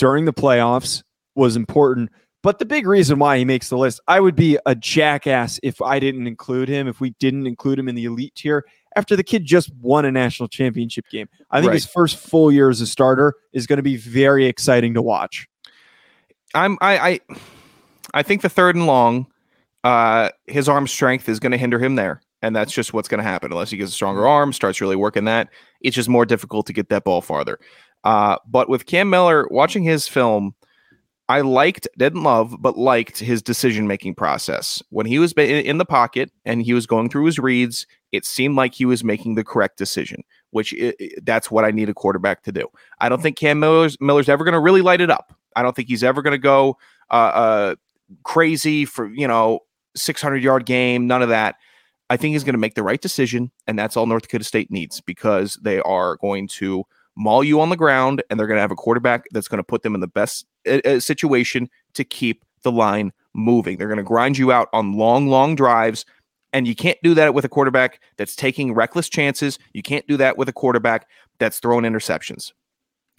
during 0.00 0.24
the 0.24 0.32
playoffs 0.32 1.02
was 1.36 1.56
important. 1.56 2.10
But 2.42 2.58
the 2.58 2.64
big 2.64 2.86
reason 2.86 3.18
why 3.18 3.36
he 3.36 3.44
makes 3.44 3.68
the 3.68 3.76
list, 3.76 4.00
I 4.08 4.18
would 4.18 4.34
be 4.34 4.58
a 4.64 4.74
jackass 4.74 5.60
if 5.62 5.82
I 5.82 6.00
didn't 6.00 6.26
include 6.26 6.70
him, 6.70 6.88
if 6.88 7.00
we 7.00 7.10
didn't 7.20 7.46
include 7.46 7.78
him 7.78 7.86
in 7.86 7.94
the 7.94 8.06
elite 8.06 8.34
tier 8.34 8.64
after 8.96 9.14
the 9.14 9.22
kid 9.22 9.44
just 9.44 9.70
won 9.76 10.06
a 10.06 10.10
national 10.10 10.48
championship 10.48 11.04
game. 11.10 11.28
I 11.50 11.60
think 11.60 11.68
right. 11.68 11.74
his 11.74 11.84
first 11.84 12.16
full 12.16 12.50
year 12.50 12.70
as 12.70 12.80
a 12.80 12.86
starter 12.86 13.34
is 13.52 13.66
going 13.66 13.76
to 13.76 13.82
be 13.82 13.98
very 13.98 14.46
exciting 14.46 14.94
to 14.94 15.02
watch. 15.02 15.46
I'm 16.54 16.78
I 16.80 17.10
I, 17.10 17.20
I 18.14 18.22
think 18.22 18.40
the 18.40 18.48
third 18.48 18.74
and 18.74 18.86
long, 18.86 19.26
uh, 19.84 20.30
his 20.46 20.66
arm 20.66 20.86
strength 20.86 21.28
is 21.28 21.40
going 21.40 21.52
to 21.52 21.58
hinder 21.58 21.78
him 21.78 21.94
there, 21.94 22.22
and 22.40 22.56
that's 22.56 22.72
just 22.72 22.94
what's 22.94 23.06
going 23.06 23.22
to 23.22 23.28
happen 23.28 23.52
unless 23.52 23.70
he 23.70 23.76
gets 23.76 23.90
a 23.90 23.94
stronger 23.94 24.26
arm, 24.26 24.54
starts 24.54 24.80
really 24.80 24.96
working 24.96 25.26
that. 25.26 25.50
It's 25.82 25.94
just 25.94 26.08
more 26.08 26.24
difficult 26.24 26.66
to 26.66 26.72
get 26.72 26.88
that 26.88 27.04
ball 27.04 27.20
farther. 27.20 27.60
Uh, 28.04 28.36
but 28.46 28.68
with 28.68 28.86
Cam 28.86 29.10
Miller, 29.10 29.46
watching 29.50 29.82
his 29.82 30.08
film, 30.08 30.54
I 31.28 31.42
liked, 31.42 31.86
didn't 31.96 32.24
love, 32.24 32.56
but 32.58 32.76
liked 32.76 33.18
his 33.18 33.40
decision 33.40 33.86
making 33.86 34.16
process. 34.16 34.82
When 34.90 35.06
he 35.06 35.18
was 35.18 35.32
in 35.32 35.78
the 35.78 35.84
pocket 35.84 36.32
and 36.44 36.62
he 36.62 36.74
was 36.74 36.86
going 36.86 37.08
through 37.08 37.26
his 37.26 37.38
reads, 37.38 37.86
it 38.10 38.24
seemed 38.24 38.56
like 38.56 38.74
he 38.74 38.84
was 38.84 39.04
making 39.04 39.36
the 39.36 39.44
correct 39.44 39.78
decision, 39.78 40.24
which 40.50 40.72
it, 40.72 41.24
that's 41.24 41.48
what 41.48 41.64
I 41.64 41.70
need 41.70 41.88
a 41.88 41.94
quarterback 41.94 42.42
to 42.42 42.52
do. 42.52 42.66
I 42.98 43.08
don't 43.08 43.22
think 43.22 43.36
Cam 43.36 43.60
Miller's, 43.60 43.96
Miller's 44.00 44.28
ever 44.28 44.42
going 44.42 44.54
to 44.54 44.60
really 44.60 44.82
light 44.82 45.00
it 45.00 45.10
up. 45.10 45.32
I 45.54 45.62
don't 45.62 45.76
think 45.76 45.88
he's 45.88 46.02
ever 46.02 46.20
going 46.20 46.32
to 46.32 46.38
go 46.38 46.78
uh, 47.10 47.14
uh, 47.14 47.74
crazy 48.24 48.84
for, 48.84 49.06
you 49.06 49.28
know, 49.28 49.60
600 49.94 50.42
yard 50.42 50.66
game, 50.66 51.06
none 51.06 51.22
of 51.22 51.28
that. 51.28 51.56
I 52.08 52.16
think 52.16 52.32
he's 52.32 52.42
going 52.42 52.54
to 52.54 52.58
make 52.58 52.74
the 52.74 52.82
right 52.82 53.00
decision, 53.00 53.52
and 53.68 53.78
that's 53.78 53.96
all 53.96 54.06
North 54.06 54.22
Dakota 54.22 54.42
State 54.42 54.68
needs 54.68 55.00
because 55.00 55.60
they 55.62 55.78
are 55.82 56.16
going 56.16 56.48
to 56.48 56.84
maul 57.16 57.44
you 57.44 57.60
on 57.60 57.70
the 57.70 57.76
ground, 57.76 58.22
and 58.30 58.38
they're 58.38 58.46
going 58.46 58.56
to 58.56 58.62
have 58.62 58.70
a 58.70 58.76
quarterback 58.76 59.24
that's 59.32 59.48
going 59.48 59.58
to 59.58 59.64
put 59.64 59.82
them 59.82 59.94
in 59.94 60.00
the 60.00 60.08
best 60.08 60.46
uh, 60.66 61.00
situation 61.00 61.68
to 61.94 62.04
keep 62.04 62.44
the 62.62 62.72
line 62.72 63.12
moving. 63.34 63.78
They're 63.78 63.88
going 63.88 63.98
to 63.98 64.02
grind 64.02 64.38
you 64.38 64.52
out 64.52 64.68
on 64.72 64.94
long, 64.94 65.28
long 65.28 65.54
drives. 65.54 66.04
And 66.52 66.66
you 66.66 66.74
can't 66.74 66.98
do 67.02 67.14
that 67.14 67.32
with 67.32 67.44
a 67.44 67.48
quarterback 67.48 68.00
that's 68.16 68.34
taking 68.34 68.74
reckless 68.74 69.08
chances. 69.08 69.58
You 69.72 69.82
can't 69.82 70.06
do 70.08 70.16
that 70.16 70.36
with 70.36 70.48
a 70.48 70.52
quarterback 70.52 71.08
that's 71.38 71.60
throwing 71.60 71.84
interceptions. 71.84 72.52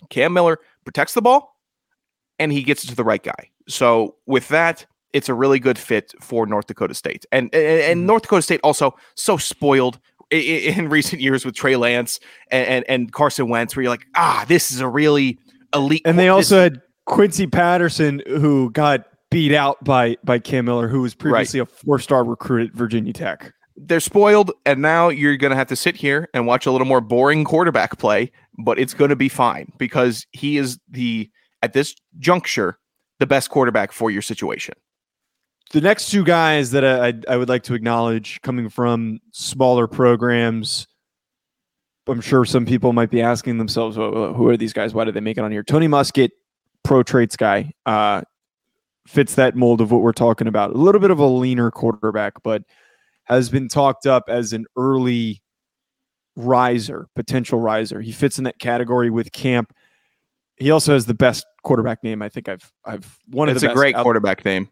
Cam 0.10 0.34
Miller 0.34 0.60
protects 0.84 1.14
the 1.14 1.22
ball 1.22 1.56
and 2.40 2.52
he 2.52 2.64
gets 2.64 2.84
it 2.84 2.88
to 2.88 2.96
the 2.96 3.04
right 3.04 3.24
guy. 3.24 3.50
So, 3.68 4.16
with 4.26 4.48
that, 4.50 4.86
it's 5.14 5.30
a 5.30 5.34
really 5.34 5.60
good 5.60 5.78
fit 5.78 6.14
for 6.20 6.46
North 6.46 6.68
Dakota 6.68 6.94
State. 6.94 7.26
And 7.32 7.54
and, 7.54 7.64
and 7.64 8.00
mm-hmm. 8.00 8.08
North 8.08 8.24
Dakota 8.24 8.42
State 8.42 8.60
also 8.64 8.96
so 9.16 9.38
spoiled 9.38 10.00
in, 10.78 10.90
recent 10.90 11.22
years 11.22 11.46
with 11.46 11.56
Trey 11.56 11.76
Lance 11.76 12.20
and, 12.50 12.68
and, 12.68 12.86
and, 12.88 13.12
Carson 13.12 13.50
Wentz, 13.50 13.76
where 13.76 13.84
you're 13.84 13.92
like, 13.92 14.08
ah, 14.16 14.46
this 14.48 14.72
is 14.72 14.80
a 14.80 14.88
really 14.88 15.38
elite. 15.74 16.02
And 16.06 16.18
they 16.18 16.30
also 16.30 16.60
had 16.60 16.82
Quincy 17.06 17.48
Patterson, 17.48 18.22
who 18.26 18.72
got 18.72 19.06
beat 19.30 19.54
out 19.54 19.84
by 19.84 20.18
by 20.24 20.40
Cam 20.40 20.66
Miller, 20.66 20.88
who 20.88 21.02
was 21.02 21.14
previously 21.14 21.60
right. 21.60 21.70
a 21.70 21.72
four 21.72 22.00
star 22.00 22.24
recruit 22.24 22.70
at 22.70 22.76
Virginia 22.76 23.14
Tech. 23.14 23.54
They're 23.76 24.00
spoiled, 24.00 24.52
and 24.66 24.82
now 24.82 25.10
you're 25.10 25.38
going 25.38 25.52
to 25.52 25.58
have 25.58 25.68
to 25.68 25.76
sit 25.76 25.96
here 25.96 26.30
and 26.34 26.46
watch 26.46 26.66
a 26.66 26.72
little 26.72 26.86
more 26.86 27.02
boring 27.02 27.44
quarterback 27.44 27.98
play, 27.98 28.32
but 28.64 28.78
it's 28.78 28.94
going 28.94 29.10
to 29.10 29.16
be 29.16 29.30
fine 29.30 29.72
because 29.78 30.28
he 30.32 30.58
is 30.58 30.80
the 30.90 31.30
at 31.62 31.74
this 31.74 31.96
juncture 32.20 32.78
the 33.20 33.28
best 33.28 33.50
quarterback 33.50 33.92
for 33.92 34.10
your 34.12 34.22
situation 34.22 34.74
the 35.72 35.82
next 35.82 36.10
two 36.10 36.24
guys 36.24 36.72
that 36.72 36.86
I, 36.86 37.14
I 37.32 37.38
would 37.38 37.50
like 37.50 37.64
to 37.64 37.74
acknowledge 37.74 38.42
coming 38.42 38.70
from 38.70 39.20
smaller 39.32 39.88
programs. 39.88 40.88
I'm 42.08 42.22
sure 42.22 42.46
some 42.46 42.66
people 42.66 42.94
might 42.94 43.10
be 43.10 43.22
asking 43.22 43.58
themselves, 43.58 43.96
who 43.96 44.48
are 44.48 44.58
these 44.58 44.74
guys? 44.74 44.94
Why 44.94 45.06
did 45.06 45.14
they 45.14 45.22
make 45.22 45.38
it 45.38 45.42
on 45.44 45.52
here? 45.52 45.64
Tony 45.64 45.88
Muskett, 45.88 46.30
pro 46.84 47.04
traits 47.04 47.38
guy, 47.38 47.72
uh, 47.86 48.24
fits 49.08 49.36
that 49.36 49.56
mold 49.56 49.82
of 49.82 49.92
what 49.92 50.02
we're 50.02 50.12
talking 50.12 50.48
about. 50.48 50.72
A 50.72 50.78
little 50.78 51.00
bit 51.00 51.12
of 51.12 51.20
a 51.20 51.26
leaner 51.26 51.72
quarterback, 51.72 52.34
but 52.44 52.64
has 53.26 53.50
been 53.50 53.70
talked 53.70 54.06
up 54.08 54.26
as 54.28 54.52
an 54.52 54.66
early 54.76 55.42
riser, 56.36 57.08
potential 57.16 57.60
riser. 57.60 58.02
He 58.02 58.12
fits 58.12 58.38
in 58.38 58.44
that 58.44 58.60
category 58.60 59.10
with 59.10 59.32
Camp. 59.32 59.74
He 60.58 60.72
also 60.72 60.94
has 60.94 61.06
the 61.06 61.14
best 61.14 61.46
quarterback 61.64 62.04
name 62.04 62.22
I 62.22 62.30
think 62.30 62.50
I've 62.50 62.72
I've 62.84 63.20
one 63.28 63.48
of 63.48 63.60
the 63.60 63.66
It's 63.66 63.72
a 63.72 63.76
great 63.76 63.96
quarterback 63.96 64.44
name. 64.44 64.70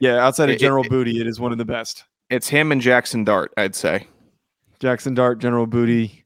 Yeah, 0.00 0.24
outside 0.24 0.50
of 0.50 0.58
General 0.58 0.84
it, 0.84 0.90
Booty, 0.90 1.20
it 1.20 1.26
is 1.26 1.40
one 1.40 1.52
of 1.52 1.58
the 1.58 1.64
best. 1.64 2.04
It's 2.30 2.48
him 2.48 2.72
and 2.72 2.80
Jaxson 2.80 3.24
Dart, 3.24 3.52
I'd 3.56 3.74
say. 3.74 4.06
Jaxson 4.80 5.14
Dart, 5.14 5.38
General 5.40 5.66
Booty, 5.66 6.24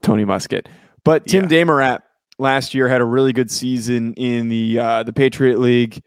Tony 0.00 0.24
Muskett. 0.24 0.66
But 1.04 1.26
Tim 1.26 1.44
yeah. 1.44 1.64
DeMorat 1.64 2.00
last 2.38 2.74
year 2.74 2.88
had 2.88 3.00
a 3.00 3.04
really 3.04 3.32
good 3.32 3.50
season 3.50 4.14
in 4.14 4.48
the 4.48 4.78
uh, 4.78 5.02
the 5.02 5.12
Patriot 5.12 5.58
League. 5.58 6.02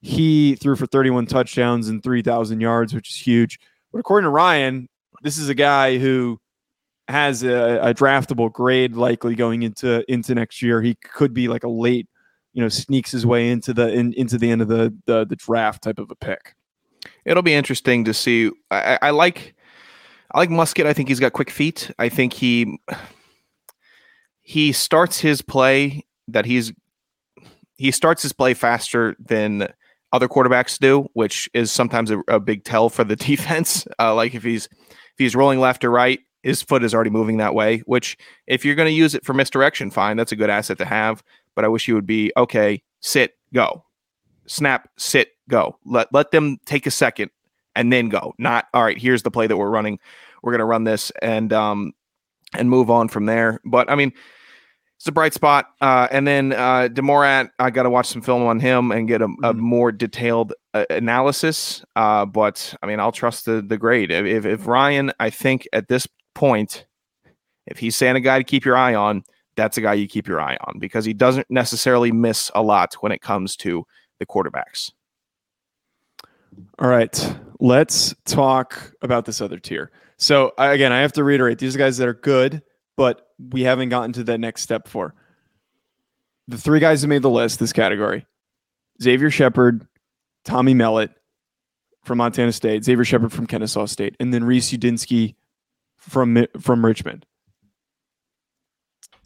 He 0.00 0.54
threw 0.56 0.76
for 0.76 0.86
31 0.86 1.26
touchdowns 1.26 1.88
and 1.88 2.02
3,000 2.02 2.60
yards, 2.60 2.94
which 2.94 3.10
is 3.10 3.16
huge. 3.16 3.58
But 3.92 3.98
according 3.98 4.26
to 4.26 4.30
Ryan, 4.30 4.88
this 5.22 5.38
is 5.38 5.48
a 5.48 5.54
guy 5.54 5.98
who 5.98 6.38
has 7.08 7.42
a, 7.42 7.80
a, 7.80 7.94
draftable 7.94 8.52
grade 8.52 8.94
likely 8.94 9.34
going 9.34 9.62
into 9.62 10.04
into 10.12 10.34
next 10.34 10.62
year. 10.62 10.82
He 10.82 10.94
could 10.94 11.34
be 11.34 11.48
like 11.48 11.64
a 11.64 11.68
late 11.68 12.06
you 12.58 12.64
know 12.64 12.68
sneaks 12.68 13.12
his 13.12 13.24
way 13.24 13.50
into 13.50 13.72
the 13.72 13.88
in, 13.88 14.12
into 14.14 14.36
the 14.36 14.50
end 14.50 14.60
of 14.60 14.66
the, 14.66 14.92
the, 15.06 15.24
the 15.24 15.36
draft 15.36 15.80
type 15.80 16.00
of 16.00 16.10
a 16.10 16.16
pick. 16.16 16.56
It'll 17.24 17.44
be 17.44 17.54
interesting 17.54 18.04
to 18.06 18.12
see. 18.12 18.50
I, 18.68 18.98
I 19.00 19.10
like 19.10 19.54
I 20.34 20.38
like 20.38 20.48
Muskett. 20.48 20.84
I 20.84 20.92
think 20.92 21.08
he's 21.08 21.20
got 21.20 21.32
quick 21.32 21.50
feet. 21.50 21.92
I 22.00 22.08
think 22.08 22.32
he 22.32 22.80
he 24.40 24.72
starts 24.72 25.20
his 25.20 25.40
play 25.40 26.04
that 26.26 26.46
he's 26.46 26.72
he 27.76 27.92
starts 27.92 28.24
his 28.24 28.32
play 28.32 28.54
faster 28.54 29.14
than 29.20 29.68
other 30.12 30.26
quarterbacks 30.26 30.80
do, 30.80 31.08
which 31.12 31.48
is 31.54 31.70
sometimes 31.70 32.10
a, 32.10 32.18
a 32.26 32.40
big 32.40 32.64
tell 32.64 32.88
for 32.88 33.04
the 33.04 33.14
defense. 33.30 33.86
Uh, 34.00 34.16
like 34.16 34.34
if 34.34 34.42
he's 34.42 34.66
if 34.66 35.14
he's 35.16 35.36
rolling 35.36 35.60
left 35.60 35.84
or 35.84 35.92
right, 35.92 36.18
his 36.42 36.60
foot 36.60 36.82
is 36.82 36.92
already 36.92 37.10
moving 37.10 37.36
that 37.36 37.54
way. 37.54 37.84
Which 37.86 38.16
if 38.48 38.64
you're 38.64 38.74
going 38.74 38.88
to 38.88 38.92
use 38.92 39.14
it 39.14 39.24
for 39.24 39.32
misdirection, 39.32 39.92
fine, 39.92 40.16
that's 40.16 40.32
a 40.32 40.36
good 40.36 40.50
asset 40.50 40.78
to 40.78 40.84
have 40.84 41.22
but 41.58 41.64
I 41.64 41.68
wish 41.68 41.88
you 41.88 41.96
would 41.96 42.06
be 42.06 42.30
okay, 42.36 42.80
sit, 43.00 43.32
go. 43.52 43.82
snap, 44.46 44.88
sit, 44.96 45.30
go. 45.48 45.76
Let 45.84 46.06
let 46.12 46.30
them 46.30 46.58
take 46.66 46.86
a 46.86 46.90
second 46.92 47.32
and 47.74 47.92
then 47.92 48.08
go. 48.10 48.32
Not 48.38 48.66
all 48.72 48.84
right. 48.84 48.96
Here's 48.96 49.24
the 49.24 49.30
play 49.32 49.48
that 49.48 49.56
we're 49.56 49.68
running. 49.70 49.98
We're 50.44 50.52
gonna 50.52 50.66
run 50.66 50.84
this 50.84 51.10
and 51.20 51.52
um 51.52 51.94
and 52.54 52.70
move 52.70 52.90
on 52.90 53.08
from 53.08 53.26
there. 53.26 53.60
But 53.64 53.90
I 53.90 53.96
mean, 53.96 54.12
it's 54.98 55.08
a 55.08 55.12
bright 55.12 55.34
spot. 55.34 55.66
Uh, 55.80 56.06
and 56.12 56.28
then 56.28 56.52
uh, 56.52 56.88
DeMorat, 56.92 57.50
I 57.58 57.70
got 57.70 57.82
to 57.82 57.90
watch 57.90 58.06
some 58.06 58.22
film 58.22 58.44
on 58.44 58.60
him 58.60 58.92
and 58.92 59.08
get 59.08 59.20
a, 59.20 59.24
a 59.24 59.52
Mhm. 59.54 59.56
more 59.58 59.90
detailed 59.92 60.54
uh, 60.74 60.84
analysis. 60.90 61.84
Uh, 61.96 62.24
but 62.24 62.72
I 62.82 62.86
mean, 62.86 63.00
I'll 63.00 63.10
trust 63.12 63.46
the 63.46 63.62
the 63.62 63.78
grade. 63.78 64.12
If, 64.12 64.24
if 64.26 64.46
if 64.46 64.66
Ryan, 64.68 65.10
I 65.18 65.30
think 65.30 65.66
at 65.72 65.88
this 65.88 66.06
point, 66.36 66.86
if 67.66 67.78
he's 67.78 67.96
saying 67.96 68.14
a 68.14 68.20
guy 68.20 68.38
to 68.38 68.44
keep 68.44 68.64
your 68.64 68.76
eye 68.76 68.94
on, 68.94 69.24
that's 69.58 69.76
a 69.76 69.80
guy 69.80 69.94
you 69.94 70.06
keep 70.06 70.28
your 70.28 70.40
eye 70.40 70.56
on 70.60 70.78
because 70.78 71.04
he 71.04 71.12
doesn't 71.12 71.50
necessarily 71.50 72.12
miss 72.12 72.48
a 72.54 72.62
lot 72.62 72.94
when 73.00 73.10
it 73.10 73.20
comes 73.20 73.56
to 73.56 73.84
the 74.20 74.24
quarterbacks. 74.24 74.92
All 76.78 76.88
right, 76.88 77.36
let's 77.58 78.14
talk 78.24 78.92
about 79.02 79.24
this 79.24 79.40
other 79.40 79.58
tier. 79.58 79.90
So 80.16 80.52
uh, 80.58 80.70
again, 80.70 80.92
I 80.92 81.00
have 81.00 81.12
to 81.14 81.24
reiterate: 81.24 81.58
these 81.58 81.76
guys 81.76 81.96
that 81.98 82.06
are 82.06 82.14
good, 82.14 82.62
but 82.96 83.28
we 83.50 83.62
haven't 83.62 83.88
gotten 83.88 84.12
to 84.14 84.24
that 84.24 84.38
next 84.38 84.62
step 84.62 84.86
for. 84.86 85.14
The 86.46 86.56
three 86.56 86.80
guys 86.80 87.02
that 87.02 87.08
made 87.08 87.22
the 87.22 87.30
list, 87.30 87.58
this 87.58 87.72
category: 87.72 88.26
Xavier 89.02 89.30
Shepherd, 89.30 89.86
Tommy 90.44 90.74
Mellott 90.74 91.10
from 92.04 92.18
Montana 92.18 92.52
State, 92.52 92.84
Xavier 92.84 93.04
Shepherd 93.04 93.32
from 93.32 93.48
Kennesaw 93.48 93.86
State, 93.86 94.16
and 94.20 94.32
then 94.32 94.44
Reese 94.44 94.70
Udinsky 94.70 95.34
from 95.96 96.46
from 96.60 96.86
Richmond. 96.86 97.26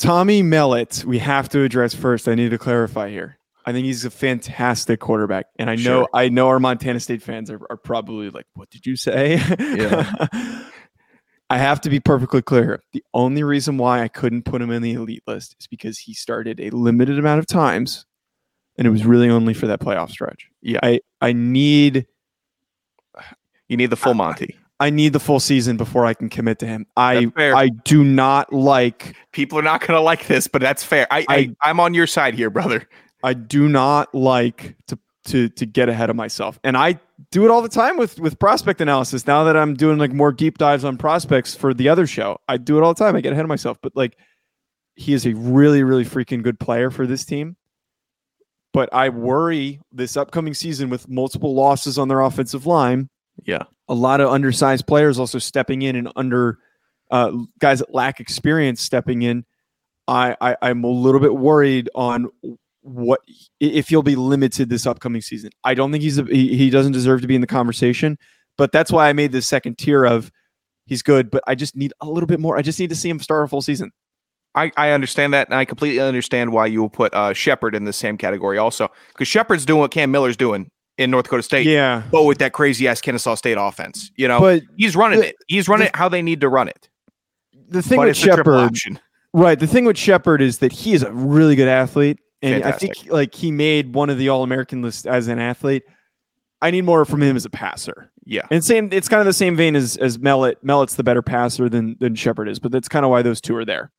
Tommy 0.02 0.42
Mellott, 0.42 1.04
we 1.04 1.18
have 1.20 1.48
to 1.50 1.62
address 1.62 1.94
first. 1.94 2.26
I 2.28 2.34
need 2.34 2.50
to 2.50 2.58
clarify 2.58 3.08
here. 3.08 3.38
I 3.64 3.70
think 3.70 3.84
he's 3.84 4.04
a 4.04 4.10
fantastic 4.10 4.98
quarterback, 4.98 5.46
and 5.60 5.70
I 5.70 5.76
know 5.76 5.82
Sure. 5.82 6.08
I 6.12 6.28
know 6.28 6.48
our 6.48 6.58
Montana 6.58 6.98
State 6.98 7.22
fans 7.22 7.48
are, 7.50 7.60
are 7.70 7.76
probably 7.76 8.28
like, 8.28 8.46
"What 8.54 8.68
did 8.70 8.84
you 8.84 8.96
say?" 8.96 9.36
Yeah. 9.58 10.12
I 11.50 11.58
have 11.58 11.80
to 11.82 11.90
be 11.90 12.00
perfectly 12.00 12.42
clear. 12.42 12.82
The 12.92 13.04
only 13.14 13.44
reason 13.44 13.76
why 13.76 14.02
I 14.02 14.08
couldn't 14.08 14.44
put 14.44 14.60
him 14.60 14.70
in 14.70 14.82
the 14.82 14.94
elite 14.94 15.22
list 15.26 15.54
is 15.60 15.66
because 15.68 15.98
he 15.98 16.14
started 16.14 16.58
a 16.58 16.70
limited 16.70 17.18
amount 17.18 17.38
of 17.38 17.46
times, 17.46 18.04
and 18.76 18.86
it 18.86 18.90
was 18.90 19.04
really 19.04 19.28
only 19.28 19.54
for 19.54 19.68
that 19.68 19.78
playoff 19.78 20.10
stretch. 20.10 20.48
Yeah. 20.62 20.80
I 20.82 21.00
I 21.20 21.32
need 21.32 22.06
You 23.68 23.76
need 23.76 23.90
the 23.90 23.96
full 23.96 24.14
Monty. 24.14 24.56
I 24.80 24.90
need 24.90 25.12
the 25.12 25.20
full 25.20 25.38
season 25.40 25.76
before 25.76 26.04
I 26.06 26.14
can 26.14 26.28
commit 26.28 26.58
to 26.60 26.66
him. 26.66 26.86
I 26.96 27.30
I 27.54 27.68
do 27.68 28.02
not 28.02 28.52
like 28.52 29.14
People 29.32 29.58
are 29.58 29.62
not 29.62 29.80
going 29.80 29.96
to 29.96 30.00
like 30.00 30.26
this, 30.26 30.48
but 30.48 30.60
that's 30.60 30.82
fair. 30.84 31.06
I, 31.10 31.20
I, 31.20 31.24
I- 31.28 31.70
I'm 31.70 31.80
on 31.80 31.94
your 31.94 32.06
side 32.06 32.34
here, 32.34 32.50
brother. 32.50 32.88
I 33.22 33.34
do 33.34 33.68
not 33.68 34.12
like 34.14 34.76
to 34.88 34.98
to 35.26 35.48
to 35.50 35.66
get 35.66 35.88
ahead 35.88 36.10
of 36.10 36.16
myself. 36.16 36.58
And 36.64 36.76
I 36.76 36.98
do 37.30 37.44
it 37.44 37.50
all 37.52 37.62
the 37.62 37.68
time 37.68 37.96
with 37.96 38.18
with 38.18 38.38
prospect 38.40 38.80
analysis. 38.80 39.26
Now 39.26 39.44
that 39.44 39.56
I'm 39.56 39.74
doing 39.74 39.98
like 39.98 40.12
more 40.12 40.32
deep 40.32 40.58
dives 40.58 40.84
on 40.84 40.96
prospects 40.98 41.54
for 41.54 41.72
the 41.72 41.88
other 41.88 42.06
show, 42.08 42.38
I 42.48 42.56
do 42.56 42.76
it 42.76 42.82
all 42.82 42.92
the 42.92 42.98
time. 43.04 43.14
I 43.14 43.20
get 43.20 43.32
ahead 43.32 43.44
of 43.44 43.48
myself. 43.48 43.78
But 43.80 43.92
like 43.94 44.16
he 44.96 45.12
is 45.14 45.24
a 45.26 45.32
really, 45.34 45.84
really 45.84 46.04
freaking 46.04 46.42
good 46.42 46.58
player 46.58 46.90
for 46.90 47.06
this 47.06 47.24
team. 47.24 47.56
But 48.72 48.92
I 48.92 49.10
worry 49.10 49.80
this 49.92 50.16
upcoming 50.16 50.54
season 50.54 50.90
with 50.90 51.08
multiple 51.08 51.54
losses 51.54 51.98
on 51.98 52.08
their 52.08 52.20
offensive 52.20 52.66
line. 52.66 53.08
Yeah. 53.44 53.64
A 53.88 53.94
lot 53.94 54.20
of 54.20 54.30
undersized 54.30 54.86
players 54.86 55.18
also 55.18 55.38
stepping 55.38 55.82
in 55.82 55.96
and 55.96 56.10
under 56.16 56.58
uh, 57.10 57.32
guys 57.58 57.80
that 57.80 57.94
lack 57.94 58.20
experience 58.20 58.80
stepping 58.80 59.22
in. 59.22 59.44
I, 60.08 60.36
I 60.40 60.56
I'm 60.62 60.84
a 60.84 60.88
little 60.88 61.20
bit 61.20 61.34
worried 61.34 61.88
on 61.94 62.28
what 62.80 63.20
if 63.60 63.88
he'll 63.88 64.02
be 64.02 64.16
limited 64.16 64.68
this 64.68 64.86
upcoming 64.86 65.22
season. 65.22 65.50
I 65.62 65.74
don't 65.74 65.92
think 65.92 66.02
he's 66.02 66.18
a, 66.18 66.24
he, 66.24 66.56
he 66.56 66.70
doesn't 66.70 66.92
deserve 66.92 67.20
to 67.22 67.28
be 67.28 67.34
in 67.34 67.40
the 67.40 67.46
conversation, 67.46 68.18
but 68.58 68.72
that's 68.72 68.90
why 68.90 69.08
I 69.08 69.12
made 69.12 69.32
this 69.32 69.46
second 69.46 69.78
tier 69.78 70.04
of 70.04 70.32
he's 70.86 71.02
good, 71.02 71.30
but 71.30 71.44
I 71.46 71.54
just 71.54 71.76
need 71.76 71.92
a 72.00 72.06
little 72.06 72.26
bit 72.26 72.40
more. 72.40 72.56
I 72.56 72.62
just 72.62 72.80
need 72.80 72.90
to 72.90 72.96
see 72.96 73.08
him 73.08 73.20
start 73.20 73.44
a 73.44 73.48
full 73.48 73.62
season. 73.62 73.92
I, 74.54 74.70
I 74.76 74.90
understand 74.90 75.32
that, 75.32 75.48
and 75.48 75.54
I 75.54 75.64
completely 75.64 76.00
understand 76.00 76.52
why 76.52 76.66
you 76.66 76.80
will 76.82 76.90
put 76.90 77.14
uh, 77.14 77.32
Shepherd 77.32 77.74
in 77.74 77.84
the 77.84 77.92
same 77.92 78.18
category 78.18 78.58
also, 78.58 78.90
because 79.08 79.28
Shepherd's 79.28 79.64
doing 79.64 79.80
what 79.80 79.92
Cam 79.92 80.10
Miller's 80.10 80.36
doing 80.36 80.70
in 80.98 81.10
North 81.10 81.24
Dakota 81.24 81.42
State, 81.42 81.66
Yeah, 81.66 82.02
but 82.10 82.24
with 82.24 82.38
that 82.38 82.52
crazy 82.52 82.86
ass 82.88 83.00
Kennesaw 83.00 83.34
State 83.34 83.56
offense. 83.58 84.10
You 84.16 84.28
know, 84.28 84.40
but 84.40 84.62
he's 84.76 84.94
running 84.94 85.20
the- 85.20 85.28
it. 85.28 85.36
He's 85.48 85.68
running 85.68 85.84
the- 85.86 85.88
it 85.90 85.96
how 85.96 86.08
they 86.08 86.22
need 86.22 86.40
to 86.42 86.48
run 86.48 86.68
it. 86.68 86.88
the 87.68 87.80
thing 87.82 87.96
but 87.96 88.08
with 88.08 88.16
it's 88.16 88.22
a 88.24 88.34
triple 88.34 88.68
Shepherd, 88.68 89.00
right? 89.32 89.58
The 89.58 89.66
thing 89.66 89.84
with 89.86 89.96
Shepherd 89.96 90.42
is 90.42 90.58
that 90.58 90.72
he 90.72 90.92
is 90.92 91.02
a 91.02 91.10
really 91.12 91.56
good 91.56 91.68
athlete, 91.68 92.18
and 92.42 92.62
I 92.64 92.72
think 92.72 92.94
like 93.08 93.34
he 93.34 93.50
made 93.50 93.94
one 93.94 94.10
of 94.10 94.18
the 94.18 94.28
All 94.28 94.42
American 94.42 94.82
list 94.82 95.06
as 95.06 95.28
an 95.28 95.38
athlete. 95.38 95.82
I 96.60 96.70
need 96.70 96.82
more 96.82 97.04
from 97.04 97.22
him 97.22 97.34
as 97.36 97.44
a 97.44 97.50
passer. 97.50 98.10
Yeah, 98.24 98.42
And 98.52 98.62
same, 98.64 98.88
it's 98.92 99.08
kind 99.08 99.18
of 99.20 99.26
the 99.26 99.32
same 99.32 99.56
vein 99.56 99.74
as 99.74 99.96
as 99.96 100.18
Mellott. 100.18 100.56
Mellott's 100.64 100.94
the 100.94 101.02
better 101.02 101.22
passer 101.22 101.68
than 101.68 101.96
than 101.98 102.14
Shepherd 102.14 102.46
is, 102.48 102.58
but 102.60 102.70
that's 102.70 102.88
kind 102.88 103.04
of 103.04 103.10
why 103.10 103.22
those 103.22 103.40
two 103.40 103.56
are 103.56 103.64
there. 103.64 103.90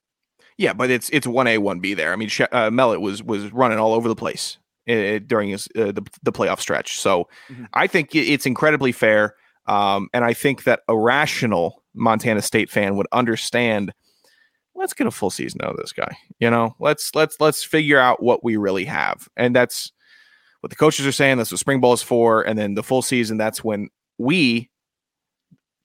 yeah, 0.58 0.72
but 0.72 0.90
it's 0.92 1.10
it's 1.10 1.26
one 1.28 1.48
A, 1.48 1.58
one 1.58 1.80
B 1.80 1.94
there. 1.96 2.14
I 2.14 2.16
mean, 2.16 2.30
She- 2.30 2.44
uh, 2.44 2.70
Mellott 2.70 3.02
was 3.02 3.22
was 3.24 3.52
running 3.52 3.80
all 3.80 3.94
over 3.94 4.08
the 4.08 4.16
place 4.16 4.60
during 4.86 5.50
his 5.50 5.68
uh, 5.78 5.92
the 5.92 6.06
the 6.24 6.32
playoff 6.32 6.60
stretch. 6.60 7.00
So 7.00 7.28
Mhm. 7.50 7.68
I 7.74 7.88
think 7.88 8.14
it's 8.16 8.46
incredibly 8.46 8.92
fair, 8.92 9.36
um, 9.68 10.10
and 10.14 10.24
I 10.26 10.34
think 10.34 10.64
that 10.64 10.82
a 10.88 10.98
rational 10.98 11.84
Montana 11.94 12.42
State 12.42 12.70
fan 12.70 12.96
would 12.98 13.08
understand. 13.12 13.94
Let's 14.76 14.94
get 14.94 15.06
a 15.08 15.12
full 15.12 15.30
season 15.30 15.62
out 15.64 15.70
of 15.72 15.78
this 15.78 15.94
guy. 15.94 16.18
You 16.40 16.50
know, 16.50 16.76
let's 16.80 17.14
let's 17.16 17.40
let's 17.40 17.64
figure 17.64 18.00
out 18.00 18.22
what 18.24 18.44
we 18.44 18.58
really 18.58 18.86
have, 18.86 19.30
and 19.38 19.56
that's 19.56 19.92
what 20.62 20.70
the 20.72 20.76
coaches 20.76 21.06
are 21.06 21.12
saying. 21.12 21.38
That's 21.38 21.52
what 21.52 21.60
spring 21.60 21.80
ball 21.80 21.94
is 21.94 22.02
for, 22.02 22.42
and 22.42 22.58
then 22.58 22.74
the 22.74 22.84
full 22.84 23.02
season. 23.04 23.38
That's 23.38 23.64
when 23.64 23.90
we 24.18 24.70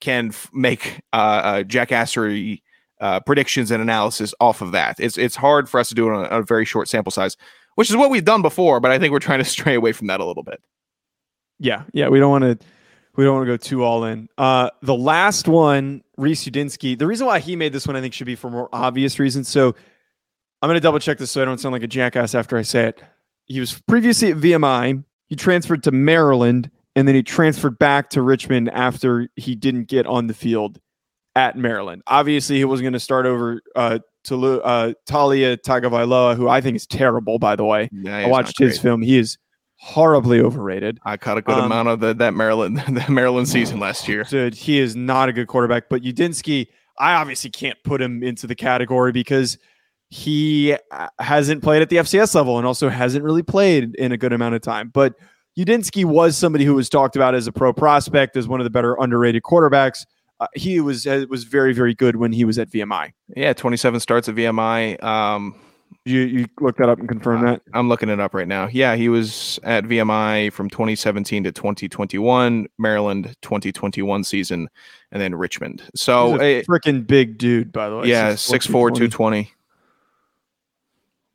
can 0.01 0.29
f- 0.29 0.49
make 0.53 1.01
uh, 1.13 1.17
uh, 1.17 1.63
jackassery 1.65 2.63
uh, 3.01 3.21
predictions 3.21 3.71
and 3.71 3.83
analysis 3.83 4.33
off 4.41 4.61
of 4.63 4.73
that. 4.73 4.99
It's 4.99 5.19
it's 5.19 5.37
hard 5.37 5.69
for 5.69 5.79
us 5.81 5.89
to 5.91 5.95
do 5.95 6.09
it 6.09 6.15
on 6.15 6.25
a, 6.27 6.39
a 6.39 6.43
very 6.43 6.65
short 6.65 6.89
sample 6.89 7.13
size, 7.13 7.37
which 7.79 7.91
is 7.91 7.97
what 7.97 8.11
we've 8.11 8.25
done 8.25 8.43
before. 8.43 8.81
But 8.81 8.91
I 8.91 8.99
think 8.99 9.13
we're 9.13 9.21
trying 9.21 9.39
to 9.39 9.45
stray 9.45 9.75
away 9.75 9.93
from 9.93 10.09
that 10.09 10.19
a 10.19 10.25
little 10.25 10.43
bit. 10.43 10.61
Yeah, 11.61 11.85
yeah, 11.93 12.09
we 12.09 12.19
don't 12.19 12.31
want 12.33 12.43
to 12.43 12.67
we 13.15 13.23
don't 13.23 13.37
want 13.37 13.47
to 13.47 13.53
go 13.53 13.57
too 13.57 13.85
all 13.85 14.05
in. 14.05 14.29
Uh 14.37 14.71
the 14.83 14.97
last 14.97 15.47
one, 15.47 16.03
Reese 16.17 16.45
Udinsky. 16.45 16.99
The 16.99 17.07
reason 17.07 17.29
why 17.29 17.39
he 17.39 17.55
made 17.55 17.73
this 17.73 17.87
one 17.87 17.95
I 17.95 18.01
think 18.01 18.15
should 18.15 18.27
be 18.27 18.35
for 18.35 18.51
more 18.51 18.69
obvious 18.73 19.21
reasons. 19.21 19.49
So 19.49 19.77
I'm 20.61 20.67
going 20.67 20.75
to 20.75 20.81
double 20.81 20.99
check 20.99 21.19
this 21.19 21.31
so 21.31 21.41
I 21.41 21.45
don't 21.45 21.59
sound 21.59 21.73
like 21.73 21.85
a 21.85 21.89
jackass 21.89 22.35
after 22.35 22.57
I 22.57 22.63
say 22.63 22.89
it. 22.89 23.01
He 23.47 23.61
was 23.61 23.81
previously 23.87 24.33
at 24.33 24.39
VMI. 24.39 25.05
He 25.29 25.37
transferred 25.37 25.85
to 25.85 25.93
Maryland 25.93 26.73
and 26.97 27.07
then 27.07 27.15
he 27.15 27.23
transferred 27.23 27.79
back 27.79 28.11
to 28.11 28.23
Richmond 28.23 28.71
after 28.71 29.29
he 29.37 29.55
didn't 29.55 29.85
get 29.85 30.05
on 30.05 30.27
the 30.27 30.35
field 30.35 30.81
at 31.37 31.57
Maryland. 31.57 32.03
Obviously, 32.09 32.57
he 32.57 32.65
wasn't 32.65 32.87
going 32.87 32.93
to 32.95 33.01
start 33.01 33.25
over 33.25 33.63
uh, 33.77 34.01
to 34.25 34.63
uh, 34.63 34.93
Taulia 35.09 35.57
Tagovailoa, 35.57 36.37
who 36.37 36.49
I 36.49 36.61
think 36.61 36.77
is 36.77 36.87
terrible, 36.87 37.39
by 37.39 37.57
the 37.57 37.65
way. 37.65 37.89
Yeah, 37.93 38.19
I 38.19 38.27
watched 38.27 38.59
his 38.59 38.79
film. 38.79 39.03
He 39.03 39.19
is 39.19 39.39
horribly 39.77 40.41
overrated. 40.41 40.99
I 41.05 41.17
caught 41.17 41.39
a 41.39 41.43
good 41.43 41.57
Um, 41.57 41.67
amount 41.67 41.89
of 41.89 42.01
the, 42.01 42.15
that 42.15 42.35
Maryland 42.35 42.79
the 42.89 43.05
Maryland 43.09 43.49
season 43.49 43.79
last 43.81 44.09
year. 44.09 44.25
Dude, 44.25 44.55
he 44.55 44.79
is 44.79 44.97
not 44.97 45.29
a 45.29 45.33
good 45.33 45.47
quarterback. 45.47 45.89
But 45.89 46.03
Udinsky, 46.03 46.67
I 46.99 47.15
obviously 47.15 47.51
can't 47.51 47.79
put 47.85 48.03
him 48.03 48.23
into 48.23 48.47
the 48.47 48.55
category 48.57 49.13
because 49.13 49.57
he 50.11 50.75
uh, 50.91 51.09
hasn't 51.21 51.63
played 51.63 51.83
at 51.83 51.91
the 51.91 51.97
FCS 51.97 52.35
level 52.35 52.59
and 52.59 52.67
also 52.67 52.89
hasn't 52.89 53.25
really 53.25 53.43
played 53.43 53.95
in 53.97 54.11
a 54.11 54.17
good 54.17 54.33
amount 54.33 54.55
of 54.55 54.63
time. 54.63 54.91
But 54.93 55.15
Udinsky 55.59 56.05
was 56.05 56.37
somebody 56.37 56.65
who 56.65 56.75
was 56.75 56.89
talked 56.89 57.15
about 57.15 57.35
as 57.35 57.47
a 57.47 57.53
pro 57.53 57.73
prospect, 57.73 58.37
as 58.37 58.49
one 58.49 58.61
of 58.61 58.65
the 58.65 58.71
better 58.71 58.97
underrated 58.99 59.43
quarterbacks. 59.43 60.05
Uh, 60.41 60.47
he 60.55 60.81
was 60.81 61.07
uh, 61.07 61.27
was 61.29 61.45
very 61.45 61.73
very 61.73 61.95
good 61.95 62.17
when 62.17 62.33
he 62.33 62.45
was 62.45 62.59
at 62.59 62.71
VMI. 62.71 63.13
Yeah, 63.37 63.53
27 63.53 64.01
starts 64.01 64.29
at 64.29 64.35
VMI. 64.37 65.03
Um, 65.03 65.55
You 66.05 66.21
you 66.21 66.47
looked 66.61 66.79
that 66.79 66.89
up 66.89 66.99
and 66.99 67.09
confirmed 67.09 67.47
that. 67.47 67.63
I'm 67.75 67.89
looking 67.89 68.09
it 68.09 68.21
up 68.21 68.35
right 68.35 68.47
now. 68.47 68.69
Yeah, 68.71 68.95
he 68.95 69.09
was 69.09 69.59
at 69.63 69.85
VMI 69.85 70.53
from 70.53 70.71
2017 70.71 71.45
to 71.45 71.53
2021, 71.53 72.69
Maryland 72.79 73.35
2021 73.43 74.25
season, 74.25 74.69
and 75.13 75.21
then 75.21 75.35
Richmond. 75.35 75.83
So 75.95 76.41
a 76.41 76.59
eh, 76.59 76.63
freaking 76.63 77.07
big 77.07 77.39
dude, 77.39 77.73
by 77.73 77.89
the 77.89 77.97
way. 77.97 78.09
yeah, 78.09 78.33
6'4", 78.33 78.69
220. 78.71 79.53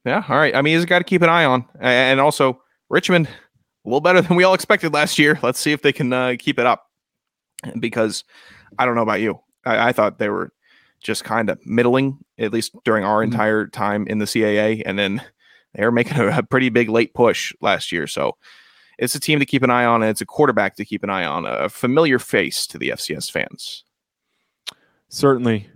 Yeah, 0.05 0.23
all 0.27 0.37
right. 0.37 0.55
I 0.55 0.61
mean, 0.61 0.75
he's 0.75 0.85
got 0.85 0.99
to 0.99 1.03
keep 1.05 1.21
an 1.21 1.29
eye 1.29 1.45
on, 1.45 1.65
and 1.79 2.19
also 2.19 2.61
Richmond 2.89 3.27
a 3.27 3.89
little 3.89 4.01
better 4.01 4.21
than 4.21 4.37
we 4.37 4.43
all 4.43 4.53
expected 4.53 4.93
last 4.93 5.19
year. 5.19 5.39
Let's 5.41 5.59
see 5.59 5.71
if 5.71 5.81
they 5.81 5.93
can 5.93 6.11
uh, 6.13 6.35
keep 6.39 6.59
it 6.59 6.65
up, 6.65 6.89
because 7.79 8.23
I 8.79 8.85
don't 8.85 8.95
know 8.95 9.01
about 9.01 9.21
you. 9.21 9.39
I, 9.65 9.89
I 9.89 9.91
thought 9.91 10.19
they 10.19 10.29
were 10.29 10.51
just 11.01 11.23
kind 11.23 11.49
of 11.49 11.59
middling, 11.65 12.17
at 12.39 12.53
least 12.53 12.75
during 12.85 13.03
our 13.03 13.21
Mhm. 13.21 13.25
entire 13.25 13.67
time 13.67 14.07
in 14.07 14.19
the 14.19 14.25
CAA, 14.25 14.81
and 14.85 14.97
then 14.97 15.21
they 15.75 15.83
were 15.83 15.91
making 15.91 16.17
a, 16.17 16.27
a 16.37 16.43
pretty 16.43 16.69
big 16.69 16.89
late 16.89 17.13
push 17.13 17.53
last 17.61 17.91
year. 17.91 18.07
So 18.07 18.37
it's 18.97 19.15
a 19.15 19.19
team 19.19 19.39
to 19.39 19.45
keep 19.45 19.63
an 19.63 19.69
eye 19.69 19.85
on, 19.85 20.01
and 20.03 20.09
it's 20.09 20.21
a 20.21 20.25
quarterback 20.25 20.75
to 20.77 20.85
keep 20.85 21.03
an 21.03 21.09
eye 21.09 21.25
on, 21.25 21.45
a 21.45 21.67
familiar 21.69 22.19
face 22.19 22.65
to 22.67 22.77
the 22.77 22.89
FCS 22.89 23.29
fans. 23.31 23.83
Certainly. 25.09 25.69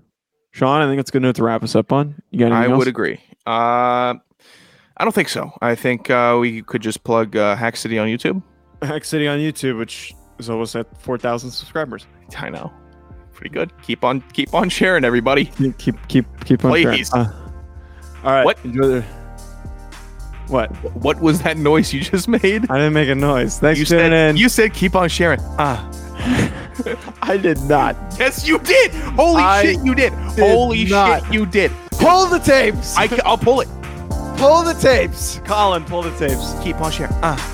Sean, 0.51 0.81
I 0.81 0.85
think 0.87 0.97
that's 0.97 1.09
a 1.09 1.13
good 1.13 1.21
note 1.21 1.35
to 1.35 1.43
wrap 1.43 1.63
us 1.63 1.75
up 1.75 1.91
on. 1.91 2.15
You 2.31 2.39
got 2.39 2.45
anything 2.51 2.63
I 2.63 2.73
else? 2.73 2.79
would 2.79 2.87
agree. 2.87 3.19
Uh, 3.45 4.15
I 4.99 5.03
don't 5.03 5.13
think 5.13 5.29
so. 5.29 5.51
I 5.61 5.75
think 5.75 6.09
uh, 6.09 6.37
we 6.39 6.63
could 6.63 6.81
just 6.81 7.03
plug 7.03 7.35
uh, 7.35 7.55
Hack 7.55 7.75
City 7.77 7.99
on 7.99 8.07
YouTube. 8.07 8.41
Hack 8.81 9.05
City 9.05 9.27
on 9.27 9.39
YouTube, 9.39 9.77
which 9.77 10.13
is 10.39 10.49
almost 10.49 10.75
at 10.75 10.99
four 11.01 11.17
thousand 11.17 11.51
subscribers. 11.51 12.07
I 12.37 12.49
know, 12.49 12.71
pretty 13.37 13.53
good. 13.53 13.71
Keep 13.83 14.03
on, 14.03 14.21
keep 14.33 14.53
on 14.53 14.67
sharing, 14.69 15.05
everybody. 15.05 15.45
Keep 15.45 15.77
keep 15.77 16.07
keep, 16.09 16.25
keep 16.43 16.65
on. 16.65 16.71
Please. 16.71 17.13
Uh, 17.13 17.31
all 18.23 18.31
right. 18.31 18.43
What? 18.43 18.57
Enjoy 18.65 18.87
the- 18.87 19.01
What? 20.47 20.69
What 20.95 21.19
was 21.21 21.41
that 21.43 21.57
noise 21.57 21.93
you 21.93 22.01
just 22.01 22.27
made? 22.27 22.69
I 22.69 22.77
didn't 22.77 22.93
make 22.93 23.09
a 23.09 23.15
noise. 23.15 23.59
Thanks 23.59 23.79
You 23.79 23.85
for 23.85 23.89
said 23.89 24.11
in. 24.13 24.37
you 24.37 24.49
said 24.49 24.73
keep 24.73 24.95
on 24.95 25.07
sharing. 25.09 25.39
Ah, 25.59 25.87
I 27.21 27.37
did 27.37 27.61
not. 27.63 27.95
yes, 28.19 28.47
you 28.47 28.57
did. 28.59 28.91
Holy 28.91 29.41
I 29.41 29.63
shit, 29.63 29.85
you 29.85 29.93
did. 29.95 30.11
did 30.35 30.39
Holy 30.39 30.85
not. 30.85 31.23
shit, 31.25 31.33
you 31.33 31.45
did. 31.45 31.71
Pull 31.91 32.27
the 32.27 32.39
tapes. 32.39 32.95
I, 32.97 33.05
will 33.25 33.37
pull 33.37 33.61
it. 33.61 33.67
pull 34.37 34.63
the 34.63 34.73
tapes. 34.73 35.41
Colin, 35.45 35.83
pull 35.85 36.01
the 36.01 36.11
tapes. 36.17 36.53
Keep 36.63 36.81
on 36.81 36.91
sharing. 36.91 37.13
Ah. 37.23 37.53